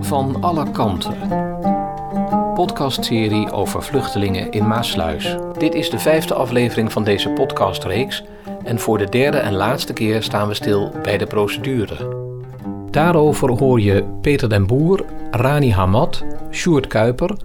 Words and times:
Van 0.00 0.36
alle 0.40 0.70
kanten. 0.70 1.14
Podcastserie 2.54 3.52
over 3.52 3.82
vluchtelingen 3.82 4.50
in 4.50 4.66
Maasluis. 4.66 5.36
Dit 5.58 5.74
is 5.74 5.90
de 5.90 5.98
vijfde 5.98 6.34
aflevering 6.34 6.92
van 6.92 7.04
deze 7.04 7.28
podcastreeks 7.28 8.24
en 8.64 8.78
voor 8.78 8.98
de 8.98 9.08
derde 9.08 9.38
en 9.38 9.54
laatste 9.54 9.92
keer 9.92 10.22
staan 10.22 10.48
we 10.48 10.54
stil 10.54 10.92
bij 11.02 11.18
de 11.18 11.26
procedure. 11.26 12.16
Daarover 12.90 13.50
hoor 13.50 13.80
je 13.80 14.04
Peter 14.20 14.48
den 14.48 14.66
Boer, 14.66 15.04
Rani 15.30 15.72
Hamad, 15.72 16.24
Sjoerd 16.50 16.86
Kuiper, 16.86 17.36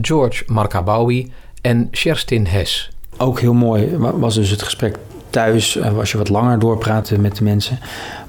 George 0.00 0.44
Markabawi 0.46 1.32
en 1.60 1.88
Sherstin 1.92 2.46
Hes. 2.46 2.90
Ook 3.18 3.40
heel 3.40 3.54
mooi 3.54 3.96
was 3.98 4.34
dus 4.34 4.50
het 4.50 4.62
gesprek 4.62 4.98
thuis, 5.34 5.76
eh, 5.76 5.98
als 5.98 6.12
je 6.12 6.18
wat 6.18 6.28
langer 6.28 6.58
doorpraatte 6.58 7.18
met 7.18 7.36
de 7.36 7.44
mensen. 7.44 7.78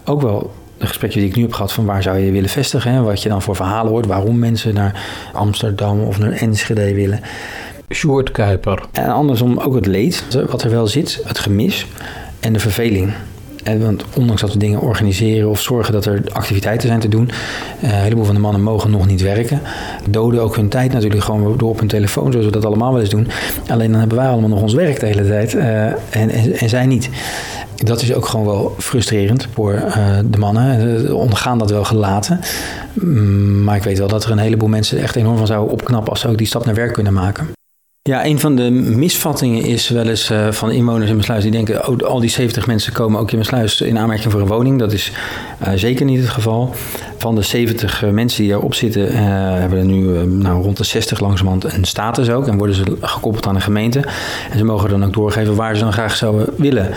Ook 0.06 0.22
wel 0.22 0.54
een 0.78 0.88
gesprekje 0.88 1.20
die 1.20 1.30
ik 1.30 1.36
nu 1.36 1.42
heb 1.42 1.54
gehad 1.54 1.74
van 1.74 1.86
waar 1.86 2.04
zou 2.04 2.18
je 2.18 2.32
willen 2.32 2.50
vestigen. 2.50 2.92
Hè? 2.92 3.02
Wat 3.02 3.24
je 3.24 3.30
dan 3.30 3.42
voor 3.42 3.56
verhalen 3.56 3.92
hoort, 3.92 4.06
waarom 4.06 4.40
mensen 4.40 4.74
naar 4.74 5.02
Amsterdam 5.34 6.02
of 6.02 6.20
naar 6.20 6.32
Enschede 6.32 6.94
willen. 6.94 7.20
Sjoerd 7.94 8.32
Kuiper. 8.32 8.86
En 8.92 9.10
andersom 9.10 9.58
ook 9.58 9.76
het 9.76 9.86
leed, 9.86 10.24
wat 10.50 10.64
er 10.64 10.70
wel 10.70 10.88
zit, 10.88 11.22
het 11.26 11.40
gemis 11.40 11.88
en 12.40 12.54
de 12.54 12.60
verveling. 12.60 13.14
En 13.66 13.82
want 13.82 14.04
ondanks 14.16 14.42
dat 14.42 14.54
we 14.54 14.60
dingen 14.60 14.80
organiseren 14.80 15.50
of 15.50 15.62
zorgen 15.62 15.94
dat 15.94 16.06
er 16.06 16.22
activiteiten 16.32 16.88
zijn 16.88 17.00
te 17.00 17.08
doen, 17.08 17.30
uh, 17.84 17.90
een 17.90 17.96
heleboel 17.96 18.26
van 18.26 18.36
de 18.36 18.42
mannen 18.42 18.62
mogen 18.62 18.92
nog 18.92 19.08
niet 19.08 19.22
werken. 19.22 19.62
Doden 20.10 20.42
ook 20.42 20.56
hun 20.56 20.70
tijd 20.70 20.94
natuurlijk 20.94 21.24
gewoon 21.24 21.58
door 21.58 21.70
op 21.70 21.80
hun 21.80 21.88
telefoon, 21.88 22.32
zoals 22.32 22.46
we 22.46 22.52
dat 22.52 22.66
allemaal 22.66 22.92
wel 22.92 23.02
eens 23.02 23.10
doen. 23.10 23.28
Alleen 23.68 23.92
dan 23.92 24.00
hebben 24.00 24.18
wij 24.18 24.28
allemaal 24.28 24.50
nog 24.50 24.62
ons 24.62 24.74
werk 24.74 25.00
de 25.00 25.06
hele 25.06 25.28
tijd 25.28 25.54
uh, 25.54 25.86
en, 25.86 25.98
en, 26.10 26.54
en, 26.58 26.70
zij 26.70 26.86
niet. 26.86 27.10
Dat 27.76 28.02
is 28.02 28.14
ook 28.14 28.26
gewoon 28.26 28.46
wel 28.46 28.76
frustrerend 28.78 29.48
voor 29.54 29.84
de 30.30 30.38
mannen. 30.38 31.00
Ze 31.00 31.16
ondergaan 31.16 31.58
dat 31.58 31.70
wel 31.70 31.84
gelaten. 31.84 32.40
Mm, 32.94 33.64
maar 33.64 33.76
ik 33.76 33.84
weet 33.84 33.98
wel 33.98 34.08
dat 34.08 34.24
er 34.24 34.32
een 34.32 34.38
heleboel 34.38 34.70
mensen 34.70 35.02
echt 35.02 35.16
enorm 35.16 35.38
van 35.38 35.48
zouden 35.48 35.74
opknappen 35.74 36.10
als 36.10 36.20
ze 36.20 36.28
ook 36.28 36.38
die 36.38 36.48
stap 36.48 36.66
naar 36.66 36.76
werk 36.76 36.94
kunnen 36.94 37.14
maken. 37.14 37.48
Ja, 38.10 38.26
een 38.26 38.40
van 38.40 38.56
de 38.56 38.72
misvattingen 38.72 39.64
is 39.64 39.90
wel 39.90 40.08
eens 40.08 40.32
uh, 40.32 40.52
van 40.52 40.72
inwoners 40.72 41.10
in 41.10 41.24
sluis 41.24 41.44
die 41.44 41.52
denken: 41.52 41.88
oh, 41.88 41.98
al 41.98 42.20
die 42.20 42.30
70 42.30 42.68
mensen 42.68 42.94
komen 42.94 43.20
ook 43.20 43.32
in 43.32 43.46
sluis 43.46 43.82
in 43.82 43.98
aanmerking 43.98 44.32
voor 44.32 44.42
een 44.42 44.48
woning. 44.48 44.80
Dat 44.80 44.94
is 44.94 45.12
uh, 45.68 45.74
zeker 45.76 46.06
niet 46.06 46.20
het 46.20 46.30
geval. 46.30 46.76
Van 47.18 47.36
de 47.36 47.42
70 47.42 48.04
uh, 48.04 48.10
mensen 48.10 48.44
die 48.44 48.52
erop 48.52 48.74
zitten, 48.74 49.16
hebben 49.60 49.80
er 49.80 49.86
nu 49.86 50.26
nou, 50.26 50.64
rond 50.64 50.78
de 50.78 50.84
60 50.84 51.20
langzamerhand 51.20 51.74
een 51.74 51.84
status 51.84 52.30
ook. 52.30 52.48
En 52.48 52.58
worden 52.58 52.76
ze 52.76 52.84
gekoppeld 53.02 53.48
aan 53.48 53.56
een 53.56 53.62
gemeente. 53.62 54.00
En 54.52 54.58
ze 54.58 54.64
mogen 54.64 54.90
dan 54.90 55.06
ook 55.06 55.14
doorgeven 55.14 55.56
waar 55.56 55.76
ze 55.76 55.84
dan 55.84 55.94
graag 55.94 56.16
zouden 56.16 56.50
willen. 56.58 56.90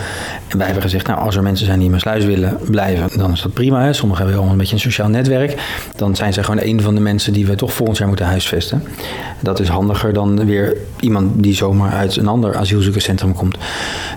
En 0.47 0.57
wij 0.57 0.65
hebben 0.65 0.83
gezegd: 0.83 1.07
nou, 1.07 1.19
als 1.19 1.35
er 1.35 1.43
mensen 1.43 1.65
zijn 1.65 1.79
die 1.79 1.91
in 1.91 1.99
sluis 1.99 2.25
willen 2.25 2.57
blijven, 2.69 3.17
dan 3.17 3.31
is 3.31 3.41
dat 3.41 3.53
prima. 3.53 3.93
Sommigen 3.93 4.23
hebben 4.23 4.35
allemaal 4.35 4.51
een 4.51 4.59
beetje 4.59 4.75
een 4.75 4.91
sociaal 4.91 5.09
netwerk. 5.09 5.61
Dan 5.95 6.15
zijn 6.15 6.33
ze 6.33 6.43
gewoon 6.43 6.63
een 6.63 6.81
van 6.81 6.95
de 6.95 7.01
mensen 7.01 7.33
die 7.33 7.45
we 7.45 7.55
toch 7.55 7.73
volgend 7.73 7.97
jaar 7.97 8.07
moeten 8.07 8.25
huisvesten. 8.25 8.83
Dat 9.39 9.59
is 9.59 9.67
handiger 9.67 10.13
dan 10.13 10.45
weer 10.45 10.77
iemand 10.99 11.43
die 11.43 11.55
zomaar 11.55 11.91
uit 11.91 12.15
een 12.15 12.27
ander 12.27 12.55
asielzoekerscentrum 12.55 13.33
komt. 13.33 13.57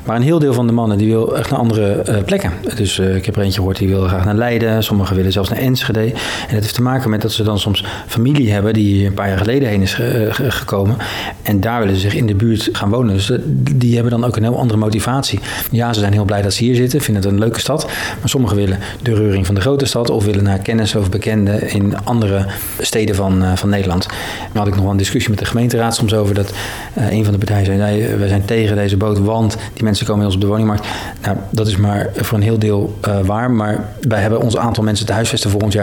Maar 0.04 0.16
een 0.16 0.22
heel 0.22 0.38
deel 0.38 0.54
van 0.54 0.66
de 0.66 0.72
mannen 0.72 0.98
die 0.98 1.08
wil 1.08 1.36
echt 1.36 1.50
naar 1.50 1.58
andere 1.58 2.22
plekken. 2.24 2.52
Dus 2.76 2.98
ik 2.98 3.24
heb 3.26 3.36
er 3.36 3.42
eentje 3.42 3.58
gehoord 3.58 3.78
die 3.78 3.88
wil 3.88 4.06
graag 4.06 4.24
naar 4.24 4.34
Leiden. 4.34 4.84
Sommigen 4.84 5.16
willen 5.16 5.32
zelfs 5.32 5.48
naar 5.48 5.58
Enschede. 5.58 5.91
En 6.00 6.54
dat 6.54 6.60
heeft 6.62 6.74
te 6.74 6.82
maken 6.82 7.10
met 7.10 7.22
dat 7.22 7.32
ze 7.32 7.42
dan 7.42 7.58
soms 7.58 7.84
familie 8.06 8.52
hebben 8.52 8.72
die 8.72 9.06
een 9.06 9.14
paar 9.14 9.28
jaar 9.28 9.38
geleden 9.38 9.68
heen 9.68 9.82
is 9.82 9.98
uh, 9.98 10.26
gekomen. 10.30 10.96
En 11.42 11.60
daar 11.60 11.80
willen 11.80 11.94
ze 11.94 12.00
zich 12.00 12.14
in 12.14 12.26
de 12.26 12.34
buurt 12.34 12.68
gaan 12.72 12.90
wonen. 12.90 13.14
Dus 13.14 13.32
die 13.72 13.94
hebben 13.94 14.12
dan 14.12 14.24
ook 14.24 14.36
een 14.36 14.42
heel 14.42 14.58
andere 14.58 14.78
motivatie. 14.78 15.40
Ja, 15.70 15.92
ze 15.92 16.00
zijn 16.00 16.12
heel 16.12 16.24
blij 16.24 16.42
dat 16.42 16.52
ze 16.52 16.64
hier 16.64 16.74
zitten, 16.74 17.00
vinden 17.00 17.22
het 17.22 17.32
een 17.32 17.38
leuke 17.38 17.60
stad. 17.60 17.86
Maar 18.20 18.28
sommigen 18.28 18.56
willen 18.56 18.78
de 19.02 19.14
reuring 19.14 19.46
van 19.46 19.54
de 19.54 19.60
grote 19.60 19.86
stad 19.86 20.10
of 20.10 20.24
willen 20.24 20.44
naar 20.44 20.58
kennis 20.58 20.94
of 20.94 21.10
bekenden 21.10 21.70
in 21.70 22.04
andere 22.04 22.46
steden 22.78 23.14
van, 23.14 23.42
van 23.54 23.68
Nederland. 23.68 24.06
Daar 24.06 24.16
had 24.52 24.66
ik 24.66 24.74
nog 24.74 24.82
wel 24.82 24.92
een 24.92 24.96
discussie 24.96 25.30
met 25.30 25.38
de 25.38 25.44
gemeenteraad 25.44 25.94
soms 25.94 26.14
over 26.14 26.34
dat 26.34 26.52
een 26.94 27.24
van 27.24 27.32
de 27.32 27.38
partijen 27.38 27.64
zei, 27.64 27.78
nee, 27.78 28.16
we 28.16 28.28
zijn 28.28 28.44
tegen 28.44 28.76
deze 28.76 28.96
boot, 28.96 29.18
want 29.18 29.56
die 29.72 29.84
mensen 29.84 30.06
komen 30.06 30.24
ons 30.24 30.34
op 30.34 30.40
de 30.40 30.46
woningmarkt. 30.46 30.86
Nou, 31.22 31.36
dat 31.50 31.66
is 31.66 31.76
maar 31.76 32.10
voor 32.16 32.38
een 32.38 32.44
heel 32.44 32.58
deel 32.58 32.98
waar, 33.24 33.50
maar 33.50 33.84
wij 34.00 34.20
hebben 34.20 34.40
ons 34.40 34.56
aantal 34.56 34.84
mensen 34.84 35.06
te 35.06 35.12
huisvesten 35.12 35.50
volgend 35.50 35.72
jaar. 35.72 35.81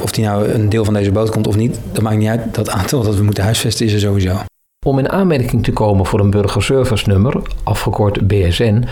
Of 0.00 0.10
die 0.10 0.24
nou 0.24 0.48
een 0.48 0.68
deel 0.68 0.84
van 0.84 0.94
deze 0.94 1.12
boot 1.12 1.30
komt 1.30 1.46
of 1.46 1.56
niet, 1.56 1.80
dat 1.92 2.02
maakt 2.02 2.16
niet 2.16 2.28
uit. 2.28 2.54
Dat 2.54 2.70
aantal 2.70 3.02
dat 3.02 3.16
we 3.16 3.22
moeten 3.22 3.44
huisvesten 3.44 3.86
is 3.86 3.92
er 3.92 4.00
sowieso. 4.00 4.36
Om 4.86 4.98
in 4.98 5.10
aanmerking 5.10 5.64
te 5.64 5.72
komen 5.72 6.06
voor 6.06 6.20
een 6.20 6.30
burgerservice 6.30 7.08
nummer, 7.08 7.42
afgekort 7.62 8.26
BSN, 8.26 8.84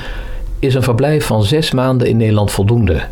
is 0.58 0.74
een 0.74 0.82
verblijf 0.82 1.26
van 1.26 1.42
zes 1.42 1.70
maanden 1.70 2.08
in 2.08 2.16
Nederland 2.16 2.50
voldoende. 2.50 3.02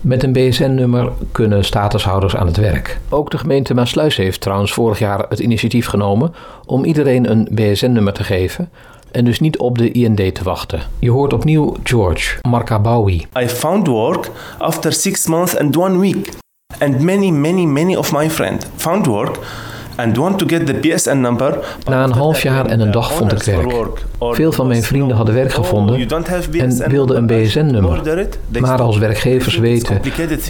Met 0.00 0.22
een 0.22 0.32
BSN-nummer 0.32 1.12
kunnen 1.32 1.64
statushouders 1.64 2.36
aan 2.36 2.46
het 2.46 2.56
werk. 2.56 3.00
Ook 3.08 3.30
de 3.30 3.38
gemeente 3.38 3.74
Maasluis 3.74 4.16
heeft 4.16 4.40
trouwens 4.40 4.72
vorig 4.72 4.98
jaar 4.98 5.26
het 5.28 5.38
initiatief 5.38 5.86
genomen 5.86 6.34
om 6.66 6.84
iedereen 6.84 7.30
een 7.30 7.48
BSN-nummer 7.50 8.12
te 8.12 8.24
geven 8.24 8.70
en 9.10 9.24
dus 9.24 9.40
niet 9.40 9.58
op 9.58 9.78
de 9.78 9.90
IND 9.92 10.34
te 10.34 10.44
wachten. 10.44 10.80
Je 10.98 11.10
hoort 11.10 11.32
opnieuw 11.32 11.76
George 11.82 12.38
Markabawi. 12.48 13.26
I 13.38 13.48
found 13.48 13.86
work 13.86 14.30
after 14.58 14.92
six 14.92 15.26
months 15.26 15.56
and 15.58 15.76
one 15.76 15.98
week. 15.98 16.42
And 16.80 17.04
many, 17.04 17.30
many, 17.30 17.66
many 17.66 17.96
of 17.96 18.12
my 18.12 18.28
friends 18.28 18.64
found 18.76 19.06
work 19.06 19.38
and 19.96 20.16
want 20.16 20.38
to 20.38 20.46
get 20.46 20.66
the 20.66 20.74
PSN 20.74 21.20
number. 21.20 21.58
Na 21.88 22.04
een 22.04 22.12
half 22.12 22.42
jaar 22.42 22.66
en 22.66 22.80
een 22.80 22.90
dag 22.90 23.12
vond 23.12 23.32
ik 23.32 23.42
werk. 23.42 23.72
Veel 24.20 24.52
van 24.52 24.66
mijn 24.66 24.82
vrienden 24.82 25.16
hadden 25.16 25.34
werk 25.34 25.52
gevonden 25.52 26.08
en 26.58 26.90
wilden 26.90 27.16
een 27.16 27.26
BSN-nummer. 27.26 28.00
Maar 28.60 28.82
als 28.82 28.98
werkgevers 28.98 29.58
weten 29.58 30.00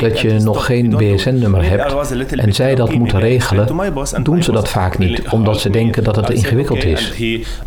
dat 0.00 0.20
je 0.20 0.38
nog 0.38 0.64
geen 0.64 0.88
BSN-nummer 0.96 1.68
hebt 1.68 1.94
en 2.30 2.52
zij 2.52 2.74
dat 2.74 2.92
moeten 2.94 3.20
regelen, 3.20 3.68
doen 4.22 4.42
ze 4.42 4.52
dat 4.52 4.68
vaak 4.68 4.98
niet, 4.98 5.22
omdat 5.30 5.60
ze 5.60 5.70
denken 5.70 6.04
dat 6.04 6.16
het 6.16 6.30
ingewikkeld 6.30 6.84
is. 6.84 7.12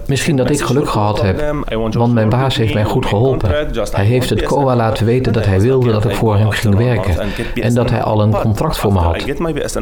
Misschien 0.07 0.35
dat 0.35 0.49
ik 0.49 0.61
geluk 0.61 0.89
gehad 0.89 1.21
heb, 1.21 1.55
want 1.91 2.13
mijn 2.13 2.29
baas 2.29 2.55
heeft 2.57 2.73
mij 2.73 2.83
goed 2.83 3.05
geholpen. 3.05 3.49
Hij 3.91 4.05
heeft 4.05 4.29
het 4.29 4.43
COA 4.43 4.75
laten 4.75 5.05
weten 5.05 5.33
dat 5.33 5.45
hij 5.45 5.61
wilde 5.61 5.91
dat 5.91 6.05
ik 6.05 6.15
voor 6.15 6.37
hem 6.37 6.49
ging 6.49 6.75
werken 6.75 7.15
en 7.55 7.73
dat 7.73 7.89
hij 7.89 8.01
al 8.01 8.21
een 8.21 8.31
contract 8.31 8.77
voor 8.77 8.93
me 8.93 8.99
had. 8.99 9.25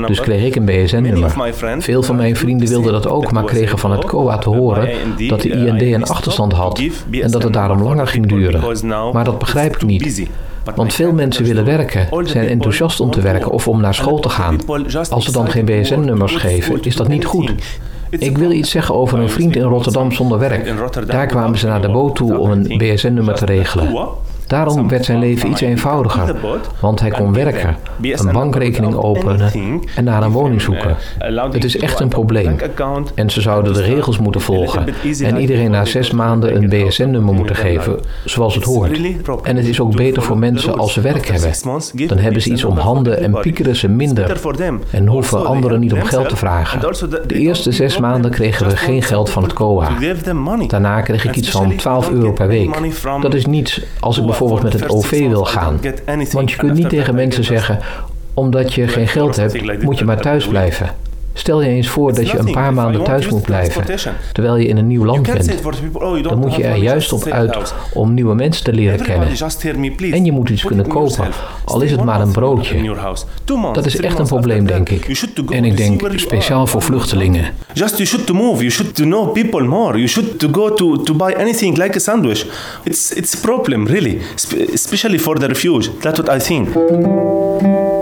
Dus 0.08 0.22
kreeg 0.22 0.44
ik 0.46 0.56
een 0.56 0.66
BSN-nummer. 0.66 1.34
Veel 1.86 2.04
van 2.04 2.16
mijn 2.16 2.36
vrienden 2.36 2.68
wilden 2.68 2.94
dat 2.94 3.08
ook, 3.08 3.32
maar 3.32 3.44
kregen 3.44 3.78
van 3.78 3.92
het 3.92 4.06
COA 4.06 4.38
te 4.38 4.50
horen 4.50 4.90
dat 5.28 5.42
de 5.42 5.50
IND 5.50 5.82
een 5.82 6.04
achterstand 6.04 6.54
had 6.54 6.82
en 7.12 7.32
dat 7.32 7.44
het 7.44 7.54
daarom 7.54 7.82
langer 7.82 8.08
ging 8.08 8.28
duren. 8.28 8.62
Maar 9.14 9.24
dat 9.24 9.40
begrijp 9.40 9.76
ik 9.76 9.86
niet. 9.86 10.28
Want 10.76 10.94
veel 10.94 11.14
mensen 11.14 11.46
willen 11.46 11.66
werken, 11.66 12.08
zijn 12.24 12.48
enthousiast 12.48 13.00
om 13.00 13.12
te 13.12 13.22
werken 13.22 13.52
of 13.52 13.68
om 13.68 13.82
naar 13.82 13.94
school 13.94 14.20
te 14.20 14.30
gaan. 14.30 14.60
Als 15.10 15.26
ze 15.26 15.32
dan 15.32 15.50
geen 15.50 15.66
BSN-nummers 15.66 16.36
geven, 16.36 16.82
is 16.82 16.96
dat 16.96 17.08
niet 17.08 17.26
goed. 17.26 17.54
Ik 18.10 18.38
wil 18.38 18.52
iets 18.52 18.70
zeggen 18.70 18.96
over 18.96 19.20
een 19.20 19.30
vriend 19.30 19.56
in 19.56 19.64
Rotterdam 19.64 20.12
zonder 20.12 20.40
werk. 20.40 20.74
Daar 21.08 21.28
kwamen 21.28 21.58
ze 21.58 21.68
naar 21.68 21.82
de 21.82 21.90
boot 21.92 22.16
toe 22.16 22.38
om 22.38 22.52
een 22.52 22.78
BSN-nummer 22.78 23.36
te 23.36 23.46
regelen. 23.46 24.08
Daarom 24.48 24.88
werd 24.88 25.06
zijn 25.06 25.20
leven 25.20 25.50
iets 25.50 25.62
eenvoudiger, 25.62 26.36
want 26.80 27.00
hij 27.00 27.10
kon 27.10 27.34
werken, 27.34 27.76
een 28.02 28.32
bankrekening 28.32 28.96
openen 28.96 29.52
en 29.96 30.04
naar 30.04 30.24
een 30.24 30.32
woning 30.32 30.62
zoeken. 30.62 30.96
Het 31.52 31.64
is 31.64 31.78
echt 31.78 32.00
een 32.00 32.08
probleem 32.08 32.56
en 33.16 33.30
ze 33.30 33.42
zouden 33.42 33.74
de 33.74 33.82
regels 33.82 34.18
moeten 34.20 34.42
volgen 34.42 34.86
en 35.24 35.38
iedereen 35.38 35.72
na 35.72 35.86
zes 35.86 36.12
maanden 36.12 36.56
een 36.56 36.70
BSN-nummer 36.70 37.34
moeten 37.34 37.56
geven, 37.56 38.00
zoals 38.26 38.56
het 38.56 38.64
hoort. 38.64 39.00
En 39.44 39.56
het 39.56 39.68
is 39.68 39.80
ook 39.80 39.96
beter 39.96 40.22
voor 40.22 40.38
mensen 40.38 40.78
als 40.78 40.94
ze 40.94 41.02
werk 41.02 41.28
hebben. 41.28 41.52
Dan 42.08 42.18
hebben 42.18 42.42
ze 42.42 42.50
iets 42.50 42.64
om 42.64 42.78
handen 42.78 43.22
en 43.22 43.40
piekeren 43.42 43.76
ze 43.76 43.88
minder 43.88 44.42
en 44.92 45.08
hoeven 45.08 45.46
anderen 45.46 45.80
niet 45.80 45.94
om 45.94 46.04
geld 46.04 46.30
te 46.30 46.36
vragen. 46.36 46.80
De 47.28 47.36
eerste 47.36 47.72
zes 47.72 47.98
maanden 47.98 48.32
kregen 48.32 48.68
we 48.68 48.78
geen 48.78 49.02
geld 49.02 49.30
van 49.30 49.44
het 49.44 49.54
COA. 49.54 49.90
Daarna 50.68 51.02
kreeg 51.02 51.26
ik 51.26 51.36
iets 51.36 51.50
van 51.50 51.76
12 51.76 52.12
euro 52.12 52.32
per 52.32 52.48
week. 52.48 52.78
Dat 53.22 53.34
is 53.34 53.46
niets 53.46 53.82
als 54.00 54.18
ik 54.18 54.26
bijvoorbeeld 54.38 54.64
met 54.74 54.82
het 54.82 54.90
OV 54.90 55.28
wil 55.28 55.46
gaan. 55.46 55.80
Want 56.32 56.52
je 56.52 56.58
kunt 56.58 56.74
niet 56.74 56.90
tegen 56.90 57.16
mensen 57.16 57.44
zeggen: 57.44 57.80
omdat 58.34 58.74
je 58.74 58.88
geen 58.88 59.08
geld 59.08 59.36
hebt, 59.36 59.84
moet 59.84 60.00
je 60.00 60.06
maar 60.06 60.22
thuis 60.22 60.48
blijven. 60.48 60.90
Stel 61.38 61.62
je 61.62 61.70
eens 61.70 61.88
voor 61.88 62.14
dat 62.14 62.30
je 62.30 62.38
een 62.38 62.52
paar 62.52 62.74
maanden 62.74 63.04
thuis 63.04 63.30
moet 63.30 63.42
blijven, 63.42 63.84
terwijl 64.32 64.56
je 64.56 64.68
in 64.68 64.78
een 64.78 64.88
nieuw 64.88 65.06
land 65.06 65.32
bent. 65.32 65.64
Dan 66.24 66.40
moet 66.40 66.56
je 66.56 66.64
er 66.64 66.76
juist 66.76 67.14
op 67.14 67.26
uit 67.26 67.74
om 67.94 68.14
nieuwe 68.14 68.36
mensen 68.36 68.64
te 68.64 68.74
leren 68.74 69.02
kennen. 69.02 69.28
En 70.12 70.26
je 70.26 70.32
moet 70.32 70.50
iets 70.50 70.64
kunnen 70.64 70.88
kopen, 70.88 71.28
al 71.66 71.82
is 71.82 71.92
het 71.92 72.04
maar 72.04 72.22
een 72.22 72.32
broodje. 72.32 72.96
Dat 73.74 73.86
is 73.86 74.00
echt 74.00 74.20
een 74.20 74.28
probleem, 74.28 74.66
denk 74.66 74.90
ik. 74.90 75.28
En 75.50 75.66
ik 75.66 75.78
denk 75.78 76.02
speciaal 76.16 76.68
voor 76.68 76.82
vluchtelingen. 76.82 77.46
Just 77.74 77.98
you 77.98 78.08
should 78.08 78.26
to 78.26 78.34
move, 78.34 78.58
you 78.58 78.70
should 78.70 78.96
to 78.96 79.04
know 79.04 79.34
people 79.34 79.68
more, 79.68 79.98
you 79.98 80.08
should 80.08 80.40
to 80.40 80.48
go 80.52 80.74
to, 80.74 81.04
to 81.04 81.14
buy 81.14 81.34
anything 81.38 81.78
like 81.78 81.96
a 81.96 82.00
sandwich. 82.00 82.46
It's, 82.84 83.12
it's 83.12 83.36
a 83.36 83.40
problem, 83.42 83.86
really, 83.86 84.22
especially 84.74 85.20
for 85.20 85.40
the 85.40 85.48
refuge. 85.48 85.90
That's 86.00 86.20
what 86.20 86.36
I 86.36 86.40
think. 86.40 87.95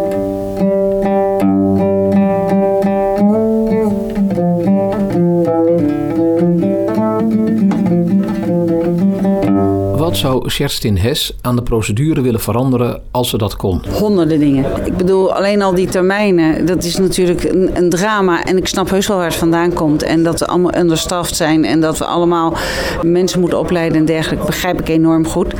Zou 10.23 10.47
Kerstin 10.47 10.97
Hes 10.97 11.33
aan 11.41 11.55
de 11.55 11.61
procedure 11.61 12.21
willen 12.21 12.39
veranderen 12.39 13.01
als 13.11 13.29
ze 13.29 13.37
dat 13.37 13.55
kon? 13.55 13.81
Honderden 13.99 14.39
dingen. 14.39 14.65
Ik 14.85 14.97
bedoel, 14.97 15.33
alleen 15.33 15.61
al 15.61 15.75
die 15.75 15.87
termijnen, 15.87 16.65
dat 16.65 16.83
is 16.83 16.97
natuurlijk 16.97 17.43
een, 17.43 17.69
een 17.73 17.89
drama. 17.89 18.43
En 18.43 18.57
ik 18.57 18.67
snap 18.67 18.89
heus 18.89 19.07
wel 19.07 19.17
waar 19.17 19.25
het 19.25 19.35
vandaan 19.35 19.73
komt. 19.73 20.03
En 20.03 20.23
dat 20.23 20.39
we 20.39 20.47
allemaal 20.47 20.75
understaffed 20.77 21.35
zijn 21.35 21.65
en 21.65 21.81
dat 21.81 21.97
we 21.97 22.05
allemaal 22.05 22.53
mensen 23.01 23.39
moeten 23.39 23.59
opleiden 23.59 23.97
en 23.97 24.05
dergelijke, 24.05 24.45
begrijp 24.45 24.79
ik 24.79 24.89
enorm 24.89 25.27
goed. 25.27 25.53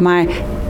Maar 0.00 0.26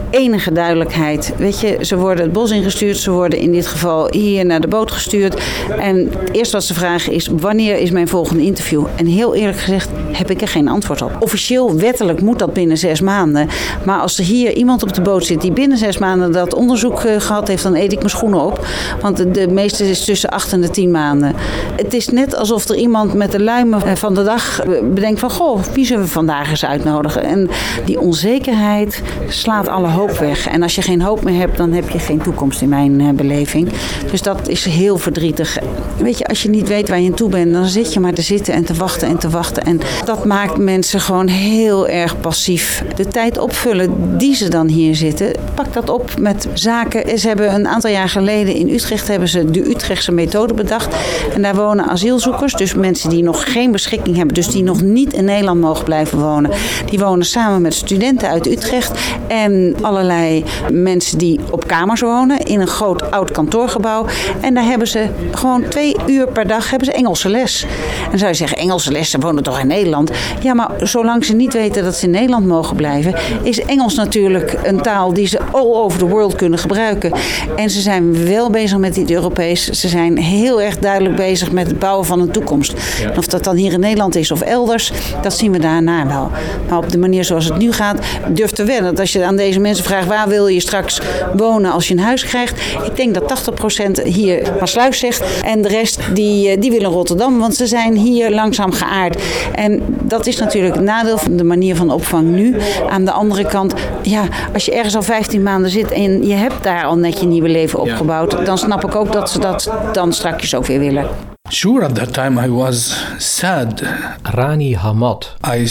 enige 0.09 0.51
duidelijkheid. 0.51 1.33
Weet 1.37 1.59
je, 1.59 1.77
ze 1.81 1.97
worden 1.97 2.23
het 2.23 2.33
bos 2.33 2.51
ingestuurd, 2.51 2.97
ze 2.97 3.11
worden 3.11 3.39
in 3.39 3.51
dit 3.51 3.67
geval 3.67 4.07
hier 4.11 4.45
naar 4.45 4.61
de 4.61 4.67
boot 4.67 4.91
gestuurd. 4.91 5.41
En 5.79 6.11
eerst 6.31 6.51
wat 6.51 6.63
ze 6.63 6.73
vragen 6.73 7.13
is: 7.13 7.29
wanneer 7.31 7.77
is 7.77 7.91
mijn 7.91 8.07
volgende 8.07 8.43
interview? 8.43 8.85
En 8.95 9.05
heel 9.05 9.35
eerlijk 9.35 9.59
gezegd 9.59 9.89
heb 10.11 10.29
ik 10.29 10.41
er 10.41 10.47
geen 10.47 10.67
antwoord 10.67 11.01
op. 11.01 11.11
Officieel, 11.19 11.75
wettelijk 11.75 12.21
moet 12.21 12.39
dat 12.39 12.53
binnen 12.53 12.77
zes 12.77 13.01
maanden. 13.01 13.47
Maar 13.85 13.99
als 13.99 14.17
er 14.17 14.23
hier 14.23 14.53
iemand 14.53 14.83
op 14.83 14.93
de 14.93 15.01
boot 15.01 15.25
zit 15.25 15.41
die 15.41 15.51
binnen 15.51 15.77
zes 15.77 15.97
maanden 15.97 16.31
dat 16.31 16.53
onderzoek 16.53 17.03
eh, 17.03 17.19
gehad 17.19 17.47
heeft, 17.47 17.63
dan 17.63 17.75
eet 17.75 17.91
ik 17.91 17.97
mijn 17.97 18.09
schoenen 18.09 18.45
op. 18.45 18.65
Want 19.01 19.33
de, 19.33 19.47
meeste 19.47 19.89
is 19.89 20.05
tussen 20.05 20.29
acht 20.29 20.53
en 20.53 20.61
de 20.61 20.69
tien 20.69 20.91
maanden. 20.91 21.35
Het 21.75 21.93
is 21.93 22.09
net 22.09 22.35
alsof 22.35 22.69
er 22.69 22.75
iemand 22.75 23.13
met 23.13 23.31
de 23.31 23.41
luimen 23.41 23.83
eh, 23.83 23.95
van 23.95 24.13
de 24.13 24.23
dag 24.23 24.59
eh, 24.59 24.69
bedenkt 24.93 25.19
van 25.19 25.31
goh, 25.31 25.63
wie 25.73 25.85
zullen 25.85 26.03
we 26.03 26.09
vandaag 26.09 26.49
eens 26.49 26.65
uitnodigen? 26.65 27.23
En 27.23 27.49
die 27.85 27.99
onzekerheid 27.99 29.01
slaat 29.27 29.67
alle 29.67 29.87
hoop 29.99 30.17
weg. 30.17 30.47
En 30.47 30.63
als 30.63 30.75
je 30.75 30.81
geen 30.81 31.01
hoop 31.01 31.23
meer 31.23 31.39
hebt, 31.39 31.57
dan 31.57 31.71
heb 31.71 31.89
je 31.89 31.99
geen 31.99 32.21
toekomst 32.21 32.61
in 32.61 32.69
mijn 32.69 32.99
uh, 32.99 33.09
beleving. 33.09 33.69
Dus 34.11 34.21
dat 34.21 34.47
is 34.47 34.65
heel 34.65 34.97
verdrietig. 34.97 35.57
Weet 35.97 36.17
je, 36.17 36.25
als 36.25 36.43
je 36.43 36.49
niet 36.49 36.67
weet 36.67 36.89
waar 36.89 36.99
je 36.99 37.09
aan 37.09 37.15
toe 37.15 37.29
bent, 37.29 37.53
dan 37.53 37.65
zit 37.65 37.93
je 37.93 37.99
maar 37.99 38.13
te 38.13 38.21
zitten 38.21 38.53
en 38.53 38.65
te 38.65 38.73
wachten 38.73 39.07
en 39.07 39.17
te 39.17 39.29
wachten. 39.29 39.63
En 39.63 39.79
dat 40.05 40.25
maakt 40.25 40.57
mensen 40.57 40.99
gewoon 40.99 41.27
heel 41.27 41.87
erg 41.87 42.19
passief. 42.19 42.83
De 42.95 43.07
tijd 43.07 43.37
opvullen 43.37 44.17
die 44.17 44.35
ze 44.35 44.49
dan 44.49 44.67
hier 44.67 44.95
zitten, 44.95 45.31
pak 45.55 45.73
dat 45.73 45.89
op 45.89 46.11
met 46.19 46.47
zaken. 46.53 47.19
Ze 47.19 47.27
hebben 47.27 47.53
een 47.53 47.67
aantal 47.67 47.91
jaar 47.91 48.09
geleden 48.09 48.55
in 48.55 48.69
Utrecht 48.69 49.07
hebben 49.07 49.27
ze 49.27 49.51
de 49.51 49.69
Utrechtse 49.69 50.11
methode 50.11 50.53
bedacht. 50.53 50.95
En 51.33 51.41
daar 51.41 51.55
wonen 51.55 51.87
asielzoekers, 51.87 52.53
dus 52.53 52.73
mensen 52.73 53.09
die 53.09 53.23
nog 53.23 53.53
geen 53.53 53.71
beschikking 53.71 54.15
hebben, 54.15 54.35
dus 54.35 54.47
die 54.47 54.63
nog 54.63 54.81
niet 54.81 55.13
in 55.13 55.25
Nederland 55.25 55.61
mogen 55.61 55.85
blijven 55.85 56.19
wonen. 56.19 56.51
Die 56.89 56.99
wonen 56.99 57.25
samen 57.25 57.61
met 57.61 57.73
studenten 57.73 58.29
uit 58.29 58.47
Utrecht 58.47 58.99
en 59.27 59.75
allerlei 59.89 60.43
mensen 60.71 61.17
die 61.17 61.39
op 61.51 61.67
kamers 61.67 62.01
wonen 62.01 62.39
in 62.39 62.59
een 62.61 62.67
groot 62.67 63.11
oud 63.11 63.31
kantoorgebouw. 63.31 64.05
En 64.41 64.53
daar 64.53 64.63
hebben 64.63 64.87
ze 64.87 65.07
gewoon 65.31 65.67
twee 65.67 65.95
uur 66.07 66.27
per 66.27 66.47
dag 66.47 66.69
hebben 66.69 66.87
ze 66.87 66.93
Engelse 66.93 67.29
les. 67.29 67.63
En 68.03 68.09
dan 68.09 68.19
zou 68.19 68.31
je 68.31 68.37
zeggen, 68.37 68.57
Engelse 68.57 68.91
les, 68.91 69.09
ze 69.09 69.19
wonen 69.19 69.43
toch 69.43 69.59
in 69.59 69.67
Nederland? 69.67 70.11
Ja, 70.41 70.53
maar 70.53 70.71
zolang 70.79 71.25
ze 71.25 71.33
niet 71.33 71.53
weten 71.53 71.83
dat 71.83 71.95
ze 71.95 72.05
in 72.05 72.11
Nederland 72.11 72.45
mogen 72.45 72.75
blijven, 72.75 73.15
is 73.43 73.61
Engels 73.61 73.95
natuurlijk 73.95 74.59
een 74.63 74.81
taal 74.81 75.13
die 75.13 75.27
ze 75.27 75.39
all 75.51 75.73
over 75.73 75.99
the 75.99 76.07
world 76.07 76.35
kunnen 76.35 76.59
gebruiken. 76.59 77.11
En 77.55 77.69
ze 77.69 77.81
zijn 77.81 78.25
wel 78.27 78.49
bezig 78.49 78.77
met 78.77 78.95
het 78.95 79.11
Europees. 79.11 79.69
Ze 79.69 79.87
zijn 79.87 80.17
heel 80.17 80.61
erg 80.61 80.77
duidelijk 80.77 81.15
bezig 81.15 81.51
met 81.51 81.67
het 81.67 81.79
bouwen 81.79 82.05
van 82.05 82.19
een 82.19 82.31
toekomst. 82.31 82.73
Of 83.17 83.27
dat 83.27 83.43
dan 83.43 83.55
hier 83.55 83.73
in 83.73 83.79
Nederland 83.79 84.15
is 84.15 84.31
of 84.31 84.41
elders, 84.41 84.91
dat 85.21 85.33
zien 85.33 85.51
we 85.51 85.59
daarna 85.59 86.07
wel. 86.07 86.31
Maar 86.69 86.77
op 86.77 86.91
de 86.91 86.97
manier 86.97 87.23
zoals 87.23 87.45
het 87.45 87.57
nu 87.57 87.71
gaat, 87.71 87.99
durf 88.29 88.51
te 88.51 88.63
wennen 88.63 88.91
dat 88.91 88.99
als 88.99 89.11
je 89.11 89.25
aan 89.25 89.35
deze 89.35 89.59
mensen 89.59 89.78
vraagt 89.83 90.07
waar 90.07 90.27
wil 90.27 90.47
je 90.47 90.59
straks 90.59 91.01
wonen 91.35 91.71
als 91.71 91.87
je 91.87 91.93
een 91.93 91.99
huis 91.99 92.23
krijgt. 92.23 92.61
Ik 92.85 92.95
denk 92.95 93.13
dat 93.13 93.23
80% 93.23 94.03
hier 94.03 94.53
Maasluis 94.59 94.99
zegt. 94.99 95.43
En 95.43 95.61
de 95.61 95.67
rest 95.67 95.99
die, 96.13 96.49
eh, 96.49 96.61
die 96.61 96.71
willen 96.71 96.91
Rotterdam, 96.91 97.39
want 97.39 97.55
ze 97.55 97.67
zijn 97.67 97.95
hier 97.95 98.31
langzaam 98.31 98.71
geaard. 98.71 99.21
En 99.55 99.83
dat 100.01 100.27
is 100.27 100.37
natuurlijk 100.37 100.75
het 100.75 100.83
nadeel 100.83 101.17
van 101.17 101.37
de 101.37 101.43
manier 101.43 101.75
van 101.75 101.91
opvang 101.91 102.27
nu. 102.27 102.55
Aan 102.89 103.05
de 103.05 103.11
andere 103.11 103.45
kant, 103.45 103.73
ja, 104.01 104.23
als 104.53 104.65
je 104.65 104.73
ergens 104.73 104.95
al 104.95 105.01
15 105.01 105.43
maanden 105.43 105.71
zit 105.71 105.91
en 105.91 106.27
je 106.27 106.33
hebt 106.33 106.63
daar 106.63 106.83
al 106.83 106.95
net 106.95 107.19
je 107.19 107.25
nieuwe 107.25 107.49
leven 107.49 107.79
opgebouwd, 107.79 108.45
dan 108.45 108.57
snap 108.57 108.83
ik 108.85 108.95
ook 108.95 109.13
dat 109.13 109.29
ze 109.29 109.39
dat 109.39 109.71
dan 109.93 110.13
straks 110.13 110.55
ook 110.55 110.65
weer 110.65 110.79
willen. 110.79 111.07
Sure, 111.49 111.85
at 111.85 111.95
that 111.95 112.13
time 112.13 112.45
I 112.45 112.49
was 112.49 113.05
sad. 113.17 113.81
Rani 114.21 114.75
Hamad. 114.75 115.35
I 115.53 115.65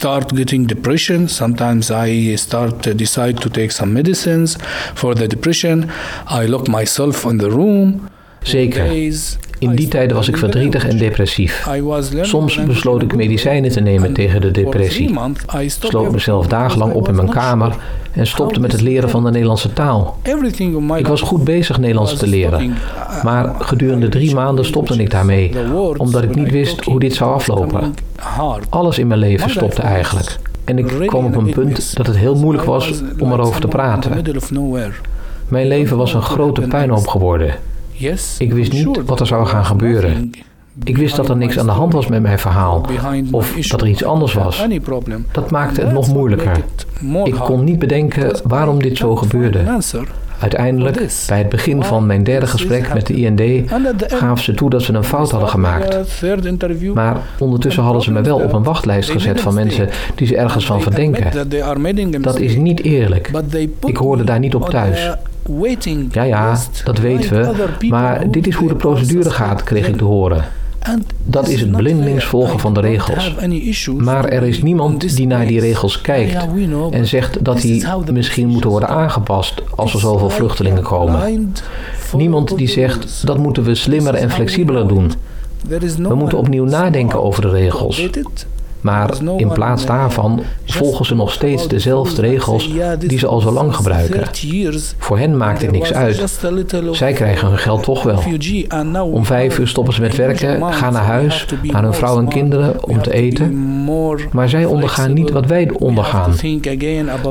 start 0.00 0.34
getting 0.34 0.64
depression. 0.64 1.28
Sometimes 1.28 1.90
I 1.90 2.34
start 2.36 2.82
to 2.84 2.94
decide 2.94 3.36
to 3.42 3.50
take 3.50 3.70
some 3.70 3.92
medicines 3.92 4.56
for 4.94 5.14
the 5.14 5.28
depression. 5.28 5.92
I 6.40 6.46
lock 6.46 6.68
myself 6.68 7.26
in 7.26 7.36
the 7.36 7.50
room. 7.50 8.08
Zeker. 8.40 8.88
In 9.60 9.74
die 9.74 9.88
tijden 9.88 10.16
was 10.16 10.28
ik 10.28 10.36
verdrietig 10.36 10.88
en 10.88 10.96
depressief. 10.96 11.68
Soms 12.20 12.64
besloot 12.64 13.02
ik 13.02 13.16
medicijnen 13.16 13.70
te 13.70 13.80
nemen 13.80 14.12
tegen 14.12 14.40
de 14.40 14.50
depressie. 14.50 15.18
Sloot 15.66 16.12
mezelf 16.12 16.46
dagenlang 16.46 16.92
op 16.92 17.08
in 17.08 17.14
mijn 17.14 17.28
kamer 17.28 17.76
en 18.12 18.26
stopte 18.26 18.60
met 18.60 18.72
het 18.72 18.80
leren 18.80 19.10
van 19.10 19.24
de 19.24 19.30
Nederlandse 19.30 19.72
taal. 19.72 20.18
Ik 20.96 21.06
was 21.06 21.20
goed 21.20 21.44
bezig 21.44 21.78
Nederlands 21.78 22.16
te 22.16 22.26
leren, 22.26 22.74
maar 23.22 23.54
gedurende 23.58 24.08
drie 24.08 24.34
maanden 24.34 24.64
stopte 24.64 25.02
ik 25.02 25.10
daarmee, 25.10 25.52
omdat 25.96 26.22
ik 26.22 26.34
niet 26.34 26.50
wist 26.50 26.84
hoe 26.84 27.00
dit 27.00 27.14
zou 27.14 27.32
aflopen. 27.34 27.94
Alles 28.68 28.98
in 28.98 29.06
mijn 29.06 29.20
leven 29.20 29.50
stopte 29.50 29.82
eigenlijk. 29.82 30.38
En 30.64 30.78
ik 30.78 30.86
kwam 31.06 31.24
op 31.24 31.36
een 31.36 31.50
punt 31.50 31.96
dat 31.96 32.06
het 32.06 32.16
heel 32.16 32.34
moeilijk 32.34 32.64
was 32.66 33.02
om 33.18 33.32
erover 33.32 33.60
te 33.60 33.68
praten. 33.68 34.24
Mijn 35.48 35.66
leven 35.66 35.96
was 35.96 36.14
een 36.14 36.22
grote 36.22 36.60
puinhoop 36.60 37.06
geworden. 37.06 37.54
Ik 38.38 38.52
wist 38.52 38.72
niet 38.72 39.04
wat 39.06 39.20
er 39.20 39.26
zou 39.26 39.46
gaan 39.46 39.64
gebeuren. 39.64 40.30
Ik 40.84 40.96
wist 40.96 41.16
dat 41.16 41.28
er 41.28 41.36
niks 41.36 41.58
aan 41.58 41.66
de 41.66 41.72
hand 41.72 41.92
was 41.92 42.06
met 42.06 42.22
mijn 42.22 42.38
verhaal 42.38 42.86
of 43.30 43.52
dat 43.68 43.80
er 43.80 43.88
iets 43.88 44.04
anders 44.04 44.32
was. 44.32 44.66
Dat 45.32 45.50
maakte 45.50 45.80
het 45.80 45.92
nog 45.92 46.12
moeilijker. 46.12 46.56
Ik 47.24 47.34
kon 47.34 47.64
niet 47.64 47.78
bedenken 47.78 48.40
waarom 48.44 48.82
dit 48.82 48.96
zo 48.96 49.16
gebeurde. 49.16 49.62
Uiteindelijk, 50.40 50.96
bij 51.28 51.38
het 51.38 51.48
begin 51.48 51.82
van 51.82 52.06
mijn 52.06 52.24
derde 52.24 52.46
gesprek 52.46 52.94
met 52.94 53.06
de 53.06 53.14
IND, 53.14 53.70
gaven 53.96 54.44
ze 54.44 54.54
toe 54.54 54.70
dat 54.70 54.82
ze 54.82 54.92
een 54.92 55.04
fout 55.04 55.30
hadden 55.30 55.48
gemaakt. 55.48 56.22
Maar 56.94 57.16
ondertussen 57.38 57.82
hadden 57.82 58.02
ze 58.02 58.12
me 58.12 58.20
wel 58.20 58.38
op 58.38 58.52
een 58.52 58.62
wachtlijst 58.62 59.10
gezet 59.10 59.40
van 59.40 59.54
mensen 59.54 59.88
die 60.14 60.26
ze 60.26 60.36
ergens 60.36 60.66
van 60.66 60.82
verdenken. 60.82 61.48
Dat 62.22 62.38
is 62.38 62.56
niet 62.56 62.82
eerlijk. 62.82 63.30
Ik 63.84 63.96
hoorde 63.96 64.24
daar 64.24 64.38
niet 64.38 64.54
op 64.54 64.68
thuis. 64.70 65.10
Ja, 66.12 66.22
ja, 66.22 66.58
dat 66.84 66.98
weten 66.98 67.30
we. 67.56 67.66
Maar 67.88 68.30
dit 68.30 68.46
is 68.46 68.54
hoe 68.54 68.68
de 68.68 68.74
procedure 68.74 69.30
gaat, 69.30 69.62
kreeg 69.64 69.88
ik 69.88 69.96
te 69.96 70.04
horen. 70.04 70.44
Dat 71.24 71.48
is 71.48 71.60
het 71.60 71.70
blindelings 71.72 72.24
volgen 72.24 72.58
van 72.58 72.74
de 72.74 72.80
regels. 72.80 73.34
Maar 74.04 74.24
er 74.24 74.42
is 74.42 74.62
niemand 74.62 75.16
die 75.16 75.26
naar 75.26 75.46
die 75.46 75.60
regels 75.60 76.00
kijkt 76.00 76.46
en 76.90 77.06
zegt 77.06 77.44
dat 77.44 77.60
die 77.60 77.86
misschien 78.12 78.48
moeten 78.48 78.70
worden 78.70 78.88
aangepast 78.88 79.62
als 79.74 79.94
er 79.94 80.00
zoveel 80.00 80.30
vluchtelingen 80.30 80.82
komen. 80.82 81.52
Niemand 82.16 82.56
die 82.56 82.68
zegt 82.68 83.26
dat 83.26 83.38
moeten 83.38 83.62
we 83.62 83.74
slimmer 83.74 84.14
en 84.14 84.30
flexibeler 84.30 84.88
doen. 84.88 85.12
We 86.08 86.14
moeten 86.14 86.38
opnieuw 86.38 86.64
nadenken 86.64 87.22
over 87.22 87.42
de 87.42 87.50
regels. 87.50 88.08
Maar 88.80 89.10
in 89.36 89.48
plaats 89.48 89.86
daarvan 89.86 90.42
volgen 90.64 91.06
ze 91.06 91.14
nog 91.14 91.32
steeds 91.32 91.68
dezelfde 91.68 92.20
regels 92.20 92.70
die 92.98 93.18
ze 93.18 93.26
al 93.26 93.40
zo 93.40 93.50
lang 93.50 93.74
gebruiken. 93.76 94.22
Voor 94.98 95.18
hen 95.18 95.36
maakt 95.36 95.62
het 95.62 95.70
niks 95.70 95.92
uit. 95.92 96.38
Zij 96.90 97.12
krijgen 97.12 97.48
hun 97.48 97.58
geld 97.58 97.82
toch 97.82 98.02
wel. 98.02 98.22
Om 99.04 99.24
vijf 99.24 99.58
uur 99.58 99.68
stoppen 99.68 99.94
ze 99.94 100.00
met 100.00 100.16
werken, 100.16 100.72
gaan 100.72 100.92
naar 100.92 101.04
huis, 101.04 101.46
naar 101.62 101.82
hun 101.82 101.94
vrouw 101.94 102.18
en 102.18 102.28
kinderen 102.28 102.84
om 102.84 103.02
te 103.02 103.12
eten. 103.12 103.84
Maar 104.32 104.48
zij 104.48 104.64
ondergaan 104.64 105.12
niet 105.12 105.30
wat 105.30 105.46
wij 105.46 105.70
ondergaan. 105.78 106.34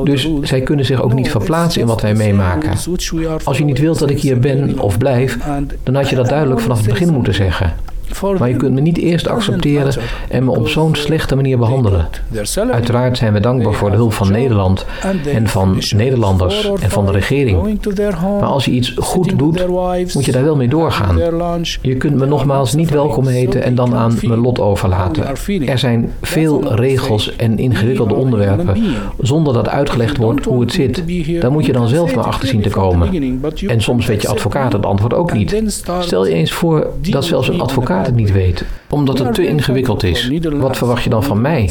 Dus 0.03 0.29
zij 0.41 0.61
kunnen 0.61 0.85
zich 0.85 1.01
ook 1.01 1.13
niet 1.13 1.31
verplaatsen 1.31 1.81
in 1.81 1.87
wat 1.87 2.01
wij 2.01 2.13
meemaken. 2.13 2.71
Als 3.43 3.57
je 3.57 3.63
niet 3.63 3.79
wilt 3.79 3.99
dat 3.99 4.09
ik 4.09 4.19
hier 4.19 4.39
ben 4.39 4.79
of 4.79 4.97
blijf, 4.97 5.37
dan 5.83 5.95
had 5.95 6.09
je 6.09 6.15
dat 6.15 6.29
duidelijk 6.29 6.61
vanaf 6.61 6.77
het 6.77 6.87
begin 6.87 7.13
moeten 7.13 7.33
zeggen. 7.33 7.73
Maar 8.39 8.49
je 8.49 8.55
kunt 8.55 8.73
me 8.73 8.81
niet 8.81 8.97
eerst 8.97 9.27
accepteren 9.27 9.93
en 10.29 10.43
me 10.43 10.51
op 10.51 10.67
zo'n 10.67 10.95
slechte 10.95 11.35
manier 11.35 11.57
behandelen. 11.57 12.07
Uiteraard 12.71 13.17
zijn 13.17 13.33
we 13.33 13.39
dankbaar 13.39 13.73
voor 13.73 13.89
de 13.89 13.95
hulp 13.95 14.13
van 14.13 14.31
Nederland 14.31 14.85
en 15.33 15.47
van 15.47 15.81
Nederlanders 15.95 16.71
en 16.81 16.89
van 16.89 17.05
de 17.05 17.11
regering. 17.11 17.79
Maar 18.21 18.49
als 18.49 18.65
je 18.65 18.71
iets 18.71 18.93
goed 18.97 19.37
doet, 19.37 19.67
moet 20.13 20.25
je 20.25 20.31
daar 20.31 20.43
wel 20.43 20.55
mee 20.55 20.67
doorgaan. 20.67 21.17
Je 21.81 21.95
kunt 21.97 22.15
me 22.15 22.25
nogmaals 22.25 22.73
niet 22.73 22.89
welkom 22.89 23.27
heten 23.27 23.63
en 23.63 23.75
dan 23.75 23.95
aan 23.95 24.17
mijn 24.21 24.39
lot 24.39 24.59
overlaten. 24.59 25.25
Er 25.67 25.77
zijn 25.77 26.11
veel 26.21 26.73
regels 26.73 27.35
en 27.35 27.57
ingewikkelde 27.57 28.13
onderwerpen 28.13 28.83
zonder 29.19 29.53
dat 29.53 29.69
uitgelegd 29.69 30.17
wordt 30.17 30.45
hoe 30.45 30.61
het 30.61 30.71
zit. 30.71 31.03
Daar 31.41 31.51
moet 31.51 31.65
je 31.65 31.71
dan 31.71 31.87
zelf 31.87 32.15
maar 32.15 32.25
achter 32.25 32.47
zien 32.47 32.61
te 32.61 32.69
komen. 32.69 33.09
En 33.67 33.81
soms 33.81 34.05
weet 34.05 34.21
je 34.21 34.27
advocaat 34.27 34.73
het 34.73 34.85
antwoord 34.85 35.13
ook 35.13 35.33
niet. 35.33 35.63
Stel 35.99 36.25
je 36.25 36.33
eens 36.33 36.51
voor 36.51 36.87
dat 37.09 37.25
zelfs 37.25 37.47
een 37.47 37.61
het 38.05 38.15
niet 38.15 38.31
weet, 38.31 38.65
omdat 38.89 39.19
het 39.19 39.33
te 39.33 39.47
ingewikkeld 39.47 40.03
is. 40.03 40.31
Wat 40.41 40.77
verwacht 40.77 41.03
je 41.03 41.09
dan 41.09 41.23
van 41.23 41.41
mij? 41.41 41.69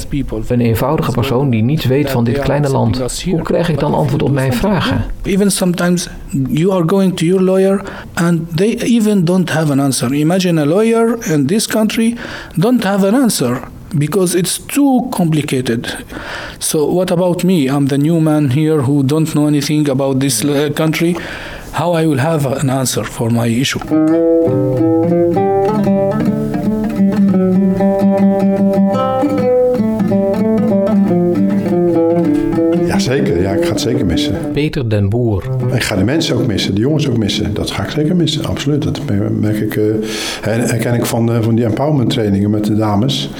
Een 0.48 0.60
eenvoudige 0.60 1.10
persoon 1.10 1.50
die 1.50 1.62
niets 1.62 1.84
weet 1.84 2.10
van 2.10 2.24
dit 2.24 2.38
kleine 2.38 2.68
land. 2.68 3.22
Hoe 3.24 3.42
krijg 3.42 3.68
ik 3.68 3.78
dan 3.78 3.94
antwoord 3.94 4.22
op 4.22 4.32
mijn 4.32 4.52
vragen? 4.52 5.04
Even 5.22 5.50
sometimes 5.50 6.08
you 6.48 6.72
are 6.72 6.82
going 6.86 7.16
to 7.16 7.24
your 7.24 7.42
lawyer 7.42 7.82
and 8.14 8.56
they 8.56 8.74
even 8.74 9.24
don't 9.24 9.50
have 9.50 9.72
an 9.72 9.80
answer. 9.80 10.14
Imagine 10.14 10.60
a 10.60 10.66
lawyer 10.66 11.30
in 11.32 11.46
this 11.46 11.66
country 11.66 12.14
don't 12.56 12.84
have 12.84 13.06
an 13.06 13.14
answer. 13.14 13.60
because 13.96 14.34
it's 14.34 14.58
too 14.58 15.08
complicated. 15.12 16.04
So 16.58 16.84
what 16.84 17.10
about 17.10 17.44
me? 17.44 17.68
I'm 17.68 17.86
the 17.86 17.98
new 17.98 18.20
man 18.20 18.50
here 18.50 18.82
who 18.82 19.02
don't 19.02 19.34
know 19.34 19.46
anything 19.46 19.88
about 19.88 20.20
this 20.20 20.44
uh, 20.44 20.70
country. 20.74 21.16
How 21.72 21.92
I 21.92 22.06
will 22.06 22.18
have 22.18 22.44
an 22.46 22.70
answer 22.70 23.04
for 23.04 23.30
my 23.30 23.46
issue? 23.46 23.78
Het 33.78 33.88
zeker 33.88 34.06
missen. 34.06 34.34
Peter 34.52 34.88
den 34.88 35.08
Boer. 35.08 35.44
Ik 35.72 35.82
ga 35.82 35.96
de 35.96 36.04
mensen 36.04 36.36
ook 36.36 36.46
missen, 36.46 36.74
de 36.74 36.80
jongens 36.80 37.08
ook 37.08 37.16
missen. 37.16 37.54
Dat 37.54 37.70
ga 37.70 37.82
ik 37.82 37.90
zeker 37.90 38.16
missen, 38.16 38.44
absoluut. 38.44 38.82
Dat 38.82 39.00
merk 39.30 39.56
ik, 39.56 39.76
uh, 39.76 39.84
herken 40.40 40.94
ik 40.94 41.06
van, 41.06 41.30
uh, 41.30 41.40
van 41.40 41.54
die 41.54 41.64
empowerment 41.64 42.10
trainingen 42.10 42.50
met 42.50 42.64
de 42.64 42.76
dames. 42.76 43.30